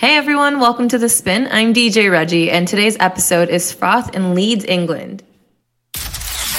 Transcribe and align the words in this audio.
Hey 0.00 0.16
everyone, 0.16 0.60
welcome 0.60 0.88
to 0.88 0.96
The 0.96 1.10
Spin. 1.10 1.46
I'm 1.52 1.74
DJ 1.74 2.10
Reggie, 2.10 2.50
and 2.50 2.66
today's 2.66 2.96
episode 3.00 3.50
is 3.50 3.70
Froth 3.70 4.14
in 4.16 4.34
Leeds, 4.34 4.64
England. 4.64 5.22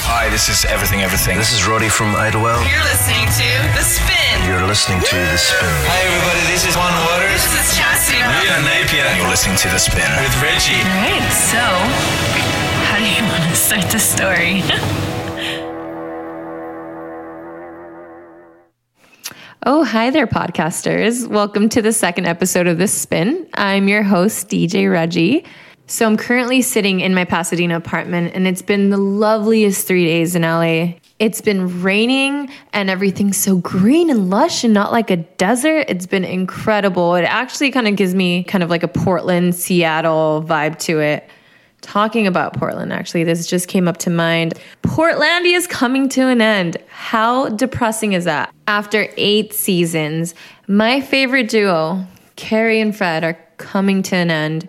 Hi, 0.06 0.30
this 0.30 0.46
is 0.48 0.64
Everything 0.70 1.02
Everything. 1.02 1.38
This 1.38 1.50
is 1.50 1.66
Roddy 1.66 1.88
from 1.88 2.14
Idlewild. 2.14 2.62
You're 2.70 2.86
listening 2.86 3.26
to 3.26 3.48
The 3.74 3.82
Spin. 3.82 4.36
You're 4.46 4.62
listening 4.62 5.02
to 5.02 5.16
The 5.34 5.38
Spin. 5.42 5.74
Hi 5.90 6.06
everybody, 6.06 6.54
this 6.54 6.62
is 6.70 6.78
Juan 6.78 6.94
Wauters. 7.02 7.42
This 7.50 7.66
is 7.66 7.82
Chastity. 7.82 8.22
Leah 8.22 8.62
Napier. 8.62 9.10
And 9.10 9.18
you're 9.18 9.26
listening 9.34 9.58
to 9.58 9.68
The 9.74 9.82
Spin 9.82 10.06
with 10.22 10.34
Reggie. 10.38 10.78
All 10.78 11.02
right, 11.02 11.26
so 11.34 11.58
how 12.94 13.02
do 13.02 13.10
you 13.10 13.26
want 13.34 13.42
to 13.42 13.56
start 13.58 13.90
the 13.90 13.98
story? 13.98 14.62
Oh, 19.64 19.84
hi 19.84 20.10
there, 20.10 20.26
podcasters. 20.26 21.28
Welcome 21.28 21.68
to 21.68 21.80
the 21.80 21.92
second 21.92 22.26
episode 22.26 22.66
of 22.66 22.78
The 22.78 22.88
Spin. 22.88 23.46
I'm 23.54 23.86
your 23.86 24.02
host, 24.02 24.48
DJ 24.48 24.90
Reggie. 24.90 25.44
So, 25.86 26.04
I'm 26.04 26.16
currently 26.16 26.62
sitting 26.62 26.98
in 26.98 27.14
my 27.14 27.24
Pasadena 27.24 27.76
apartment, 27.76 28.34
and 28.34 28.48
it's 28.48 28.60
been 28.60 28.90
the 28.90 28.96
loveliest 28.96 29.86
three 29.86 30.04
days 30.04 30.34
in 30.34 30.42
LA. 30.42 30.94
It's 31.20 31.40
been 31.40 31.80
raining 31.80 32.50
and 32.72 32.90
everything's 32.90 33.36
so 33.36 33.58
green 33.58 34.10
and 34.10 34.30
lush 34.30 34.64
and 34.64 34.74
not 34.74 34.90
like 34.90 35.12
a 35.12 35.18
desert. 35.18 35.84
It's 35.86 36.06
been 36.06 36.24
incredible. 36.24 37.14
It 37.14 37.22
actually 37.22 37.70
kind 37.70 37.86
of 37.86 37.94
gives 37.94 38.16
me 38.16 38.42
kind 38.42 38.64
of 38.64 38.70
like 38.70 38.82
a 38.82 38.88
Portland, 38.88 39.54
Seattle 39.54 40.44
vibe 40.44 40.76
to 40.80 40.98
it. 40.98 41.30
Talking 41.82 42.28
about 42.28 42.54
Portland, 42.54 42.92
actually, 42.92 43.24
this 43.24 43.46
just 43.46 43.68
came 43.68 43.86
up 43.86 43.98
to 43.98 44.10
mind. 44.10 44.54
Portlandia 44.82 45.56
is 45.56 45.66
coming 45.66 46.08
to 46.10 46.28
an 46.28 46.40
end. 46.40 46.78
How 46.88 47.48
depressing 47.50 48.12
is 48.12 48.24
that? 48.24 48.54
After 48.68 49.08
eight 49.16 49.52
seasons, 49.52 50.34
my 50.68 51.00
favorite 51.00 51.48
duo, 51.48 52.06
Carrie 52.36 52.80
and 52.80 52.96
Fred, 52.96 53.24
are 53.24 53.38
coming 53.58 54.02
to 54.04 54.16
an 54.16 54.30
end. 54.30 54.68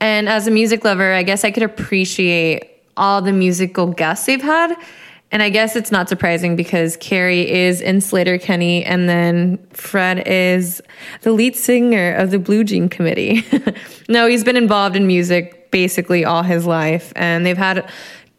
And 0.00 0.28
as 0.28 0.46
a 0.46 0.50
music 0.50 0.84
lover, 0.84 1.12
I 1.12 1.22
guess 1.22 1.44
I 1.44 1.50
could 1.50 1.62
appreciate 1.62 2.70
all 2.96 3.22
the 3.22 3.32
musical 3.32 3.86
guests 3.86 4.26
they've 4.26 4.40
had. 4.40 4.76
And 5.32 5.42
I 5.42 5.48
guess 5.48 5.76
it's 5.76 5.92
not 5.92 6.08
surprising 6.08 6.56
because 6.56 6.96
Carrie 6.96 7.48
is 7.48 7.80
in 7.80 7.98
Sleater-Kinney 7.98 8.84
and 8.84 9.08
then 9.08 9.58
Fred 9.72 10.26
is 10.26 10.82
the 11.22 11.32
lead 11.32 11.56
singer 11.56 12.14
of 12.14 12.32
the 12.32 12.38
Blue 12.38 12.64
Jean 12.64 12.88
Committee. 12.88 13.46
no, 14.08 14.26
he's 14.26 14.44
been 14.44 14.56
involved 14.56 14.96
in 14.96 15.06
music 15.06 15.59
basically 15.70 16.24
all 16.24 16.42
his 16.42 16.66
life. 16.66 17.12
And 17.16 17.44
they've 17.44 17.56
had 17.56 17.90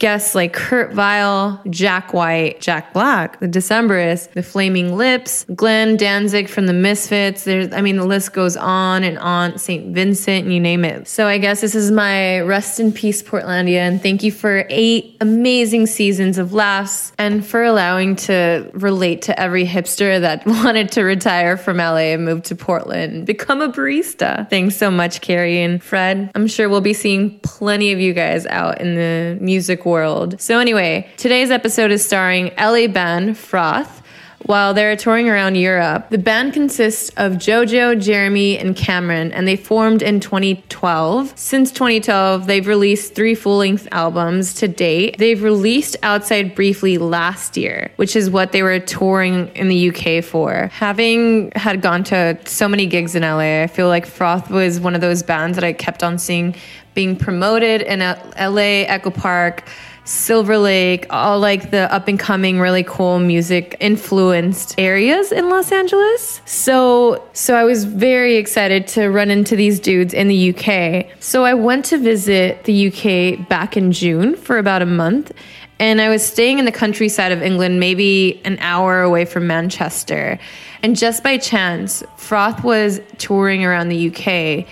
guests 0.02 0.34
like 0.34 0.52
Kurt 0.52 0.94
Vile, 0.94 1.62
Jack 1.70 2.12
White, 2.12 2.60
Jack 2.60 2.92
Black, 2.92 3.40
the 3.40 3.48
Decemberists, 3.48 4.32
the 4.32 4.42
Flaming 4.42 4.98
Lips, 4.98 5.46
Glenn 5.54 5.96
Danzig 5.96 6.50
from 6.50 6.66
the 6.66 6.74
Misfits. 6.74 7.44
There's, 7.44 7.72
I 7.72 7.82
mean, 7.82 7.98
the 7.98 8.06
list 8.06 8.34
goes 8.34 8.58
on 8.58 9.04
and 9.04 9.20
on. 9.20 9.60
St. 9.60 9.94
Vincent, 9.94 10.48
you 10.48 10.60
name 10.60 10.84
it. 10.84 11.08
So 11.08 11.28
I 11.28 11.38
guess 11.38 11.62
this 11.62 11.76
is 11.76 11.92
my 11.92 12.40
rest 12.40 12.80
in 12.80 12.92
peace, 12.92 13.22
Portlandia, 13.22 13.78
and 13.78 14.02
thank 14.02 14.24
you 14.24 14.32
for 14.32 14.66
eight 14.70 15.18
amazing 15.22 15.86
seasons 15.86 16.40
of 16.40 16.52
laughs 16.52 17.14
and 17.20 17.46
for 17.46 17.64
allowing 17.64 18.16
to 18.16 18.72
relate 18.74 19.22
to 19.24 19.40
every 19.40 19.68
hipster 19.68 20.20
that 20.20 20.44
wanted 20.48 20.92
to 20.94 21.04
retire 21.04 21.58
from 21.58 21.78
LA 21.78 22.16
and 22.16 22.26
move 22.26 22.42
to 22.44 22.56
Portland, 22.56 23.28
become 23.28 23.62
a 23.62 23.70
barista. 23.70 24.50
Thanks 24.50 24.76
so 24.76 24.90
much, 24.90 25.22
Carrie 25.22 25.62
and 25.62 25.82
Fred. 25.84 26.32
I'm 26.34 26.48
sure 26.48 26.70
we'll 26.70 26.82
be 26.82 26.96
seeing 26.96 27.40
plenty 27.42 27.92
of 27.92 28.00
you 28.00 28.14
guys 28.14 28.48
out 28.48 28.82
in 28.82 28.96
the 28.96 29.38
music 29.40 29.86
world. 29.86 29.91
So, 30.40 30.60
anyway, 30.60 31.10
today's 31.18 31.52
episode 31.52 31.92
is 31.92 32.06
starring 32.06 32.52
LA 32.58 32.88
band 32.88 33.36
Froth. 33.36 34.02
While 34.46 34.74
they're 34.74 34.96
touring 34.96 35.30
around 35.30 35.56
Europe, 35.56 36.10
the 36.10 36.18
band 36.18 36.54
consists 36.54 37.10
of 37.18 37.34
JoJo, 37.34 38.02
Jeremy, 38.02 38.58
and 38.58 38.76
Cameron, 38.76 39.32
and 39.34 39.48
they 39.48 39.56
formed 39.56 40.02
in 40.02 40.20
2012. 40.20 41.34
Since 41.38 41.72
2012, 41.72 42.48
they've 42.48 42.66
released 42.66 43.14
three 43.14 43.36
full 43.36 43.58
length 43.58 43.88
albums 43.92 44.56
to 44.56 44.68
date. 44.68 45.18
They've 45.20 45.42
released 45.42 45.96
Outside 46.04 46.56
briefly 46.56 46.98
last 46.98 47.56
year, 47.56 47.92
which 47.98 48.16
is 48.16 48.30
what 48.30 48.52
they 48.52 48.64
were 48.64 48.80
touring 48.80 49.50
in 49.50 49.68
the 49.68 49.90
UK 49.90 50.24
for. 50.24 50.70
Having 50.74 51.52
had 51.56 51.82
gone 51.82 52.04
to 52.06 52.40
so 52.46 52.68
many 52.68 52.88
gigs 52.88 53.14
in 53.14 53.22
LA, 53.22 53.62
I 53.64 53.68
feel 53.68 53.88
like 53.88 54.08
Froth 54.08 54.50
was 54.50 54.80
one 54.80 54.96
of 54.96 55.02
those 55.02 55.22
bands 55.22 55.56
that 55.56 55.64
I 55.64 55.74
kept 55.74 56.02
on 56.02 56.18
seeing 56.18 56.56
being 56.94 57.16
promoted 57.16 57.82
in 57.82 58.00
LA 58.00 58.86
Echo 58.88 59.12
Park, 59.12 59.64
Silver 60.12 60.58
Lake, 60.58 61.08
all 61.10 61.40
like 61.40 61.72
the 61.72 61.92
up 61.92 62.08
and 62.08 62.20
coming, 62.20 62.60
really 62.60 62.84
cool 62.84 63.20
music 63.20 63.78
influenced 63.80 64.76
areas 64.78 65.32
in 65.32 65.50
Los 65.50 65.72
Angeles. 65.72 66.42
So, 66.46 67.24
so 67.34 67.56
I 67.56 67.64
was 67.64 67.86
very 67.86 68.36
excited 68.36 68.88
to 68.88 69.08
run 69.08 69.32
into 69.32 69.56
these 69.56 69.80
dudes 69.80 70.14
in 70.14 70.28
the 70.28 70.54
UK. 70.54 71.08
So 71.22 71.46
I 71.46 71.54
went 71.54 71.86
to 71.86 71.98
visit 71.98 72.66
the 72.66 72.88
UK 72.88 73.48
back 73.48 73.78
in 73.78 73.94
June 73.94 74.36
for 74.36 74.58
about 74.58 74.82
a 74.82 74.86
month. 74.86 75.32
And 75.80 76.02
I 76.02 76.10
was 76.10 76.24
staying 76.24 76.60
in 76.60 76.66
the 76.66 76.72
countryside 76.72 77.32
of 77.32 77.42
England, 77.42 77.80
maybe 77.80 78.40
an 78.46 78.60
hour 78.60 79.02
away 79.02 79.26
from 79.26 79.48
Manchester. 79.48 80.38
And 80.84 80.96
just 80.96 81.24
by 81.24 81.38
chance, 81.38 82.04
Froth 82.18 82.64
was 82.64 83.00
touring 83.18 83.66
around 83.66 83.90
the 83.90 84.10
UK 84.10 84.68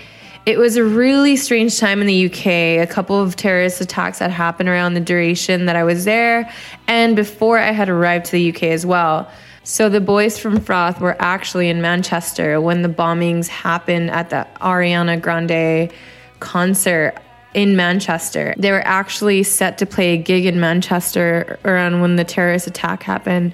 it 0.46 0.58
was 0.58 0.76
a 0.76 0.84
really 0.84 1.36
strange 1.36 1.78
time 1.78 2.00
in 2.00 2.06
the 2.06 2.26
UK. 2.26 2.46
A 2.82 2.86
couple 2.86 3.20
of 3.20 3.36
terrorist 3.36 3.80
attacks 3.80 4.18
had 4.18 4.30
happened 4.30 4.68
around 4.68 4.94
the 4.94 5.00
duration 5.00 5.66
that 5.66 5.76
I 5.76 5.84
was 5.84 6.04
there, 6.04 6.50
and 6.86 7.14
before 7.14 7.58
I 7.58 7.70
had 7.72 7.88
arrived 7.88 8.26
to 8.26 8.32
the 8.32 8.50
UK 8.50 8.64
as 8.64 8.86
well. 8.86 9.30
So 9.62 9.88
the 9.88 10.00
boys 10.00 10.38
from 10.38 10.58
Froth 10.58 11.00
were 11.00 11.16
actually 11.20 11.68
in 11.68 11.82
Manchester 11.82 12.60
when 12.60 12.82
the 12.82 12.88
bombings 12.88 13.46
happened 13.46 14.10
at 14.10 14.30
the 14.30 14.46
Ariana 14.60 15.20
Grande 15.20 15.92
concert 16.40 17.14
in 17.52 17.76
Manchester. 17.76 18.54
They 18.56 18.70
were 18.70 18.86
actually 18.86 19.42
set 19.42 19.76
to 19.78 19.86
play 19.86 20.14
a 20.14 20.16
gig 20.16 20.46
in 20.46 20.60
Manchester 20.60 21.58
around 21.64 22.00
when 22.00 22.16
the 22.16 22.24
terrorist 22.24 22.66
attack 22.66 23.02
happened. 23.02 23.52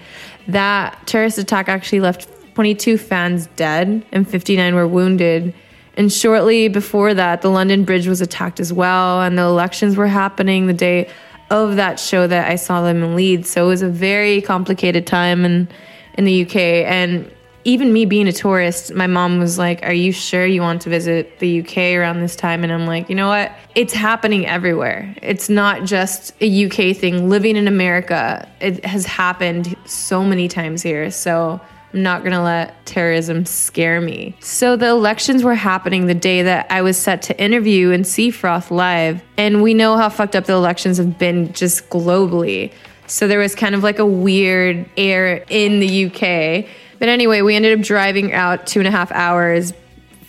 That 0.48 0.98
terrorist 1.06 1.38
attack 1.38 1.68
actually 1.68 2.00
left 2.00 2.28
22 2.54 2.98
fans 2.98 3.48
dead 3.56 4.04
and 4.12 4.28
59 4.28 4.74
were 4.74 4.86
wounded. 4.86 5.52
And 5.96 6.12
shortly 6.12 6.68
before 6.68 7.14
that, 7.14 7.42
the 7.42 7.50
London 7.50 7.84
Bridge 7.84 8.06
was 8.06 8.20
attacked 8.20 8.60
as 8.60 8.72
well, 8.72 9.22
and 9.22 9.38
the 9.38 9.42
elections 9.42 9.96
were 9.96 10.06
happening 10.06 10.66
the 10.66 10.74
day 10.74 11.08
of 11.50 11.76
that 11.76 11.98
show 11.98 12.26
that 12.26 12.50
I 12.50 12.56
saw 12.56 12.82
them 12.82 13.02
in 13.02 13.14
Leeds. 13.16 13.48
So 13.50 13.64
it 13.64 13.68
was 13.68 13.82
a 13.82 13.88
very 13.88 14.40
complicated 14.42 15.06
time 15.06 15.44
in 15.44 15.68
in 16.16 16.24
the 16.24 16.44
UK. 16.44 16.56
And 16.56 17.30
even 17.64 17.92
me 17.92 18.04
being 18.04 18.28
a 18.28 18.32
tourist, 18.32 18.94
my 18.94 19.06
mom 19.06 19.38
was 19.38 19.58
like, 19.58 19.82
Are 19.82 19.92
you 19.92 20.12
sure 20.12 20.46
you 20.46 20.62
want 20.62 20.82
to 20.82 20.90
visit 20.90 21.38
the 21.40 21.60
UK 21.60 21.98
around 21.98 22.20
this 22.20 22.36
time? 22.36 22.62
And 22.62 22.72
I'm 22.72 22.86
like, 22.86 23.08
You 23.08 23.16
know 23.16 23.28
what? 23.28 23.52
It's 23.74 23.92
happening 23.92 24.46
everywhere. 24.46 25.14
It's 25.22 25.48
not 25.48 25.84
just 25.84 26.32
a 26.40 26.66
UK 26.66 26.96
thing. 26.96 27.28
Living 27.28 27.56
in 27.56 27.68
America, 27.68 28.48
it 28.60 28.84
has 28.84 29.04
happened 29.04 29.76
so 29.84 30.24
many 30.24 30.48
times 30.48 30.82
here. 30.82 31.10
So 31.10 31.60
I'm 31.92 32.02
not 32.02 32.24
gonna 32.24 32.42
let 32.42 32.84
terrorism 32.84 33.46
scare 33.46 34.00
me. 34.00 34.36
So 34.40 34.76
the 34.76 34.88
elections 34.88 35.42
were 35.42 35.54
happening 35.54 36.06
the 36.06 36.14
day 36.14 36.42
that 36.42 36.66
I 36.70 36.82
was 36.82 36.96
set 36.96 37.22
to 37.22 37.40
interview 37.40 37.90
and 37.92 38.06
see 38.06 38.30
Froth 38.30 38.70
live. 38.70 39.22
And 39.36 39.62
we 39.62 39.72
know 39.72 39.96
how 39.96 40.08
fucked 40.08 40.36
up 40.36 40.44
the 40.44 40.52
elections 40.52 40.98
have 40.98 41.18
been 41.18 41.52
just 41.52 41.88
globally. 41.88 42.72
So 43.06 43.28
there 43.28 43.38
was 43.38 43.54
kind 43.54 43.74
of 43.74 43.82
like 43.82 43.98
a 43.98 44.06
weird 44.06 44.88
air 44.96 45.44
in 45.48 45.80
the 45.80 46.06
UK. 46.06 46.68
But 46.98 47.08
anyway, 47.08 47.42
we 47.42 47.54
ended 47.54 47.78
up 47.78 47.84
driving 47.84 48.32
out 48.32 48.66
two 48.66 48.80
and 48.80 48.88
a 48.88 48.90
half 48.90 49.12
hours 49.12 49.72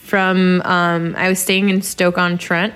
from, 0.04 0.62
um, 0.64 1.16
I 1.18 1.28
was 1.28 1.40
staying 1.40 1.70
in 1.70 1.82
Stoke 1.82 2.18
on 2.18 2.38
Trent. 2.38 2.74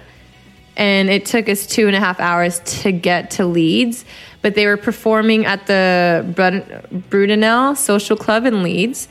And 0.75 1.09
it 1.09 1.25
took 1.25 1.49
us 1.49 1.67
two 1.67 1.87
and 1.87 1.95
a 1.95 1.99
half 1.99 2.19
hours 2.19 2.59
to 2.81 2.91
get 2.91 3.31
to 3.31 3.45
Leeds 3.45 4.05
but 4.41 4.55
they 4.55 4.65
were 4.65 4.77
performing 4.77 5.45
at 5.45 5.67
the 5.67 6.25
Brudenell 7.09 7.77
Social 7.77 8.17
Club 8.17 8.45
in 8.45 8.63
Leeds. 8.63 9.07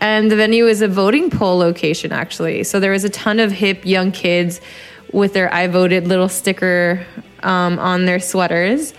And 0.00 0.30
the 0.30 0.36
venue 0.36 0.66
is 0.66 0.82
a 0.82 0.88
voting 0.88 1.30
poll 1.30 1.56
location, 1.56 2.12
actually. 2.12 2.64
So 2.64 2.78
there 2.80 2.92
was 2.92 3.04
a 3.04 3.08
ton 3.08 3.40
of 3.40 3.52
hip 3.52 3.86
young 3.86 4.12
kids 4.12 4.60
with 5.12 5.32
their 5.32 5.52
I 5.52 5.66
voted 5.68 6.06
little 6.06 6.28
sticker 6.28 7.06
um, 7.42 7.78
on 7.78 8.04
their 8.04 8.20
sweaters. 8.20 8.92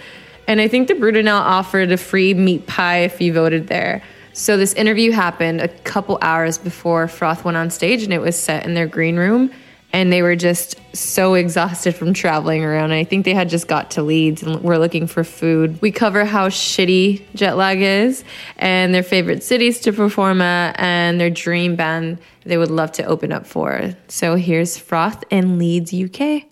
And 0.48 0.60
I 0.62 0.68
think 0.68 0.88
the 0.88 0.94
Brudenell 0.94 1.40
offered 1.40 1.92
a 1.92 1.98
free 1.98 2.34
meat 2.34 2.66
pie 2.66 3.00
if 3.00 3.22
you 3.22 3.34
voted 3.34 3.68
there. 3.68 4.02
So 4.34 4.58
this 4.58 4.74
interview 4.74 5.12
happened 5.12 5.62
a 5.62 5.68
couple 5.68 6.18
hours 6.22 6.58
before 6.58 7.08
Froth 7.08 7.44
went 7.44 7.58
on 7.58 7.70
stage, 7.70 8.04
and 8.04 8.12
it 8.12 8.20
was 8.20 8.38
set 8.38 8.66
in 8.66 8.74
their 8.74 8.88
green 8.88 9.18
room 9.18 9.52
and 9.96 10.12
they 10.12 10.22
were 10.22 10.36
just 10.36 10.76
so 10.94 11.36
exhausted 11.36 11.96
from 11.96 12.14
traveling 12.14 12.66
around. 12.66 12.92
I 12.92 13.06
think 13.06 13.24
they 13.24 13.34
had 13.34 13.48
just 13.48 13.70
got 13.70 13.92
to 13.92 14.04
Leeds 14.04 14.44
and 14.44 14.62
were 14.62 14.78
looking 14.78 15.08
for 15.08 15.24
food. 15.24 15.82
We 15.82 15.90
cover 15.90 16.26
how 16.26 16.50
shitty 16.50 17.24
jet 17.34 17.56
lag 17.56 17.82
is 17.82 18.26
and 18.58 18.94
their 18.94 19.04
favorite 19.04 19.42
cities 19.42 19.80
to 19.82 19.94
perform 19.94 20.42
at 20.42 20.78
and 20.78 21.18
their 21.18 21.30
dream 21.30 21.78
band 21.78 22.20
they 22.44 22.58
would 22.58 22.72
love 22.72 22.92
to 22.92 23.06
open 23.06 23.32
up 23.32 23.48
for. 23.48 23.96
So 24.10 24.36
here's 24.36 24.78
Froth 24.78 25.24
in 25.30 25.58
Leeds, 25.58 25.94
UK. 25.94 26.44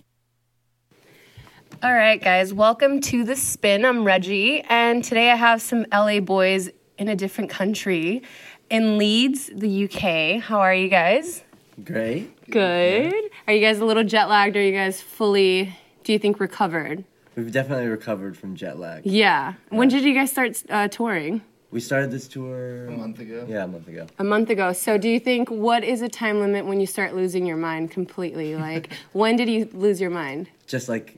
All 1.83 1.93
right, 1.93 2.23
guys, 2.23 2.53
welcome 2.53 3.01
to 3.01 3.25
The 3.25 3.35
Spin. 3.35 3.83
I'm 3.83 4.05
Reggie, 4.05 4.61
and 4.69 5.03
today 5.03 5.29
I 5.29 5.35
have 5.35 5.61
some 5.61 5.85
LA 5.91 6.21
boys 6.21 6.69
in 6.97 7.09
a 7.09 7.15
different 7.17 7.49
country 7.49 8.23
in 8.69 8.97
Leeds, 8.97 9.51
the 9.53 9.83
UK. 9.83 10.41
How 10.41 10.61
are 10.61 10.73
you 10.73 10.87
guys? 10.87 11.43
Great. 11.83 12.32
Good. 12.49 13.13
Are 13.47 13.53
you 13.53 13.61
guys 13.61 13.79
a 13.79 13.85
little 13.85 14.03
jet 14.03 14.29
lagged? 14.29 14.55
Or 14.55 14.59
are 14.59 14.63
you 14.63 14.71
guys 14.71 15.01
fully? 15.01 15.75
Do 16.03 16.13
you 16.13 16.19
think 16.19 16.39
recovered? 16.39 17.03
We've 17.35 17.51
definitely 17.51 17.87
recovered 17.87 18.37
from 18.37 18.55
jet 18.55 18.77
lag. 18.77 19.05
Yeah. 19.05 19.53
When 19.69 19.87
did 19.87 20.03
you 20.03 20.13
guys 20.13 20.31
start 20.31 20.61
uh, 20.69 20.87
touring? 20.87 21.41
We 21.71 21.79
started 21.79 22.11
this 22.11 22.27
tour 22.27 22.85
A 22.85 22.91
month 22.91 23.19
ago. 23.19 23.47
Yeah, 23.49 23.63
a 23.63 23.67
month 23.67 23.87
ago. 23.87 24.05
A 24.19 24.23
month 24.23 24.51
ago. 24.51 24.73
So, 24.73 24.99
do 24.99 25.09
you 25.09 25.19
think 25.19 25.49
what 25.49 25.83
is 25.83 26.03
a 26.03 26.09
time 26.09 26.39
limit 26.39 26.67
when 26.67 26.79
you 26.79 26.85
start 26.85 27.15
losing 27.15 27.47
your 27.47 27.57
mind 27.57 27.89
completely? 27.89 28.55
Like, 28.55 28.93
when 29.13 29.35
did 29.35 29.49
you 29.49 29.67
lose 29.73 29.99
your 29.99 30.11
mind? 30.11 30.49
Just 30.67 30.87
like, 30.87 31.17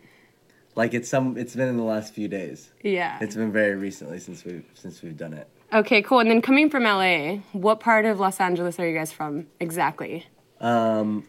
like 0.75 0.94
it's 0.94 1.10
some. 1.10 1.38
It's 1.38 1.56
been 1.57 1.68
in 1.68 1.75
the 1.75 1.83
last 1.83 2.13
few 2.13 2.30
days. 2.30 2.69
Yeah. 2.81 3.18
It's 3.19 3.36
been 3.36 3.51
very 3.51 3.75
recently 3.75 4.19
since 4.19 4.45
we 4.45 4.62
since 4.75 5.01
we've 5.01 5.18
done 5.18 5.33
it. 5.33 5.50
Okay, 5.74 6.01
cool. 6.01 6.19
And 6.19 6.30
then 6.30 6.42
coming 6.42 6.69
from 6.69 6.83
LA, 6.83 7.39
what 7.51 7.81
part 7.81 8.06
of 8.06 8.22
Los 8.22 8.39
Angeles 8.39 8.80
are 8.80 8.88
you 8.88 8.98
guys 8.98 9.12
from 9.12 9.48
exactly? 9.60 10.25
Um, 10.61 11.25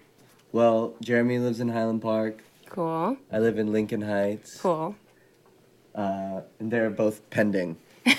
well, 0.52 0.94
Jeremy 1.02 1.38
lives 1.38 1.60
in 1.60 1.68
Highland 1.68 2.02
Park. 2.02 2.42
Cool. 2.68 3.16
I 3.32 3.38
live 3.38 3.58
in 3.58 3.72
Lincoln 3.72 4.02
Heights. 4.02 4.60
Cool. 4.60 4.94
Uh, 5.94 6.42
and 6.58 6.70
they're 6.70 6.90
both 6.90 7.28
pending. 7.30 7.76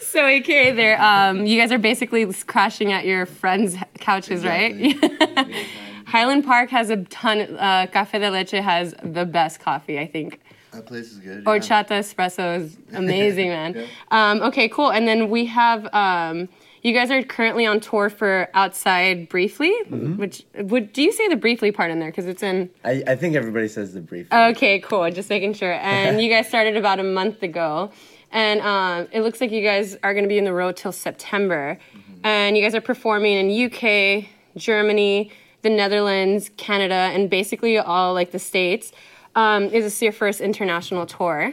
So, 0.00 0.24
AKA, 0.26 0.72
there, 0.72 1.00
um, 1.00 1.46
you 1.46 1.60
guys 1.60 1.70
are 1.72 1.78
basically 1.78 2.26
crashing 2.46 2.92
at 2.92 3.04
your 3.04 3.26
friends' 3.26 3.76
couches, 4.00 4.44
right? 4.44 4.72
Highland 6.06 6.44
Park 6.44 6.70
has 6.70 6.90
a 6.90 7.04
ton. 7.04 7.40
Uh, 7.56 7.86
Cafe 7.92 8.18
de 8.18 8.30
Leche 8.30 8.50
has 8.52 8.94
the 9.02 9.24
best 9.24 9.60
coffee, 9.60 9.98
I 9.98 10.06
think. 10.06 10.40
That 10.72 10.86
place 10.86 11.12
is 11.12 11.18
good. 11.18 11.38
yeah. 11.38 11.50
Horchata 11.50 11.98
espresso 12.00 12.60
is 12.60 12.78
amazing, 12.94 13.48
man. 13.56 13.74
Yeah. 13.74 13.86
Um, 14.10 14.42
okay, 14.42 14.68
cool. 14.68 14.90
And 14.90 15.06
then 15.06 15.28
we 15.30 15.46
have. 15.46 15.86
Um, 15.94 16.48
you 16.86 16.92
guys 16.92 17.10
are 17.10 17.20
currently 17.22 17.66
on 17.66 17.80
tour 17.80 18.08
for 18.08 18.48
Outside 18.54 19.28
Briefly, 19.28 19.72
Mm-hmm. 19.90 20.16
which 20.18 20.44
would 20.54 20.92
do 20.92 21.02
you 21.02 21.10
say 21.12 21.26
the 21.28 21.36
briefly 21.36 21.72
part 21.72 21.90
in 21.90 21.98
there 21.98 22.10
because 22.10 22.26
it's 22.26 22.42
in 22.42 22.70
I, 22.84 23.02
I 23.06 23.16
think 23.16 23.34
everybody 23.34 23.66
says 23.68 23.92
the 23.92 24.00
brief. 24.00 24.32
Okay, 24.32 24.78
cool. 24.80 25.10
Just 25.10 25.28
making 25.28 25.54
sure. 25.54 25.72
And 25.72 26.20
you 26.22 26.30
guys 26.30 26.48
started 26.48 26.76
about 26.76 27.00
a 27.00 27.02
month 27.02 27.42
ago, 27.42 27.90
and 28.30 28.60
um, 28.60 29.08
it 29.10 29.20
looks 29.22 29.40
like 29.40 29.50
you 29.50 29.62
guys 29.62 29.96
are 30.04 30.12
going 30.14 30.24
to 30.24 30.28
be 30.28 30.38
in 30.38 30.44
the 30.44 30.52
road 30.52 30.76
till 30.76 30.92
September, 30.92 31.78
and 32.22 32.56
you 32.56 32.62
guys 32.62 32.74
are 32.74 32.80
performing 32.80 33.32
in 33.32 33.46
UK, 33.66 34.26
Germany, 34.56 35.32
the 35.62 35.70
Netherlands, 35.70 36.50
Canada, 36.56 36.94
and 37.14 37.28
basically 37.28 37.78
all 37.78 38.14
like 38.14 38.30
the 38.30 38.38
states. 38.38 38.92
Um, 39.34 39.64
is 39.64 39.84
this 39.84 40.00
your 40.00 40.12
first 40.12 40.40
international 40.40 41.04
tour? 41.06 41.52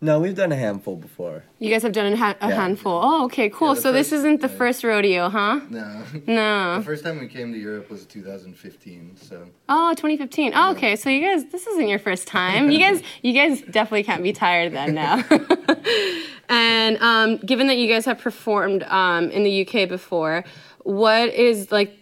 No, 0.00 0.20
we've 0.20 0.34
done 0.36 0.52
a 0.52 0.56
handful 0.56 0.94
before. 0.96 1.42
You 1.58 1.70
guys 1.70 1.82
have 1.82 1.92
done 1.92 2.12
a, 2.12 2.16
ha- 2.16 2.36
a 2.40 2.48
Yeah. 2.48 2.54
handful. 2.54 3.00
Oh, 3.02 3.24
okay, 3.24 3.50
cool. 3.50 3.74
the 3.74 3.80
so 3.80 3.92
this 3.92 4.12
isn't 4.12 4.40
the 4.40 4.48
yeah. 4.48 4.56
first 4.56 4.84
rodeo, 4.84 5.28
huh? 5.28 5.60
No. 5.70 6.04
No. 6.26 6.78
The 6.78 6.84
first 6.84 7.02
time 7.04 7.18
we 7.18 7.26
came 7.26 7.52
to 7.52 7.58
Europe 7.58 7.90
was 7.90 8.04
2015. 8.06 9.16
So 9.16 9.48
Oh, 9.68 9.90
2015. 9.94 10.52
Oh, 10.54 10.70
okay. 10.72 10.94
So 10.96 11.10
you 11.10 11.20
guys, 11.20 11.46
this 11.50 11.66
isn't 11.66 11.88
your 11.88 11.98
first 11.98 12.26
time. 12.28 12.70
You 12.70 12.78
guys, 12.78 13.02
you 13.22 13.32
guys 13.32 13.60
definitely 13.62 14.04
can't 14.04 14.22
be 14.22 14.32
tired 14.32 14.72
then 14.72 14.94
now. 14.94 15.24
and 16.48 16.96
um, 16.98 17.38
given 17.38 17.66
that 17.66 17.76
you 17.76 17.88
guys 17.88 18.04
have 18.04 18.18
performed 18.18 18.82
um, 18.84 19.30
in 19.30 19.42
the 19.42 19.66
UK 19.66 19.88
before, 19.88 20.44
what 20.84 21.28
is 21.34 21.70
like 21.72 21.96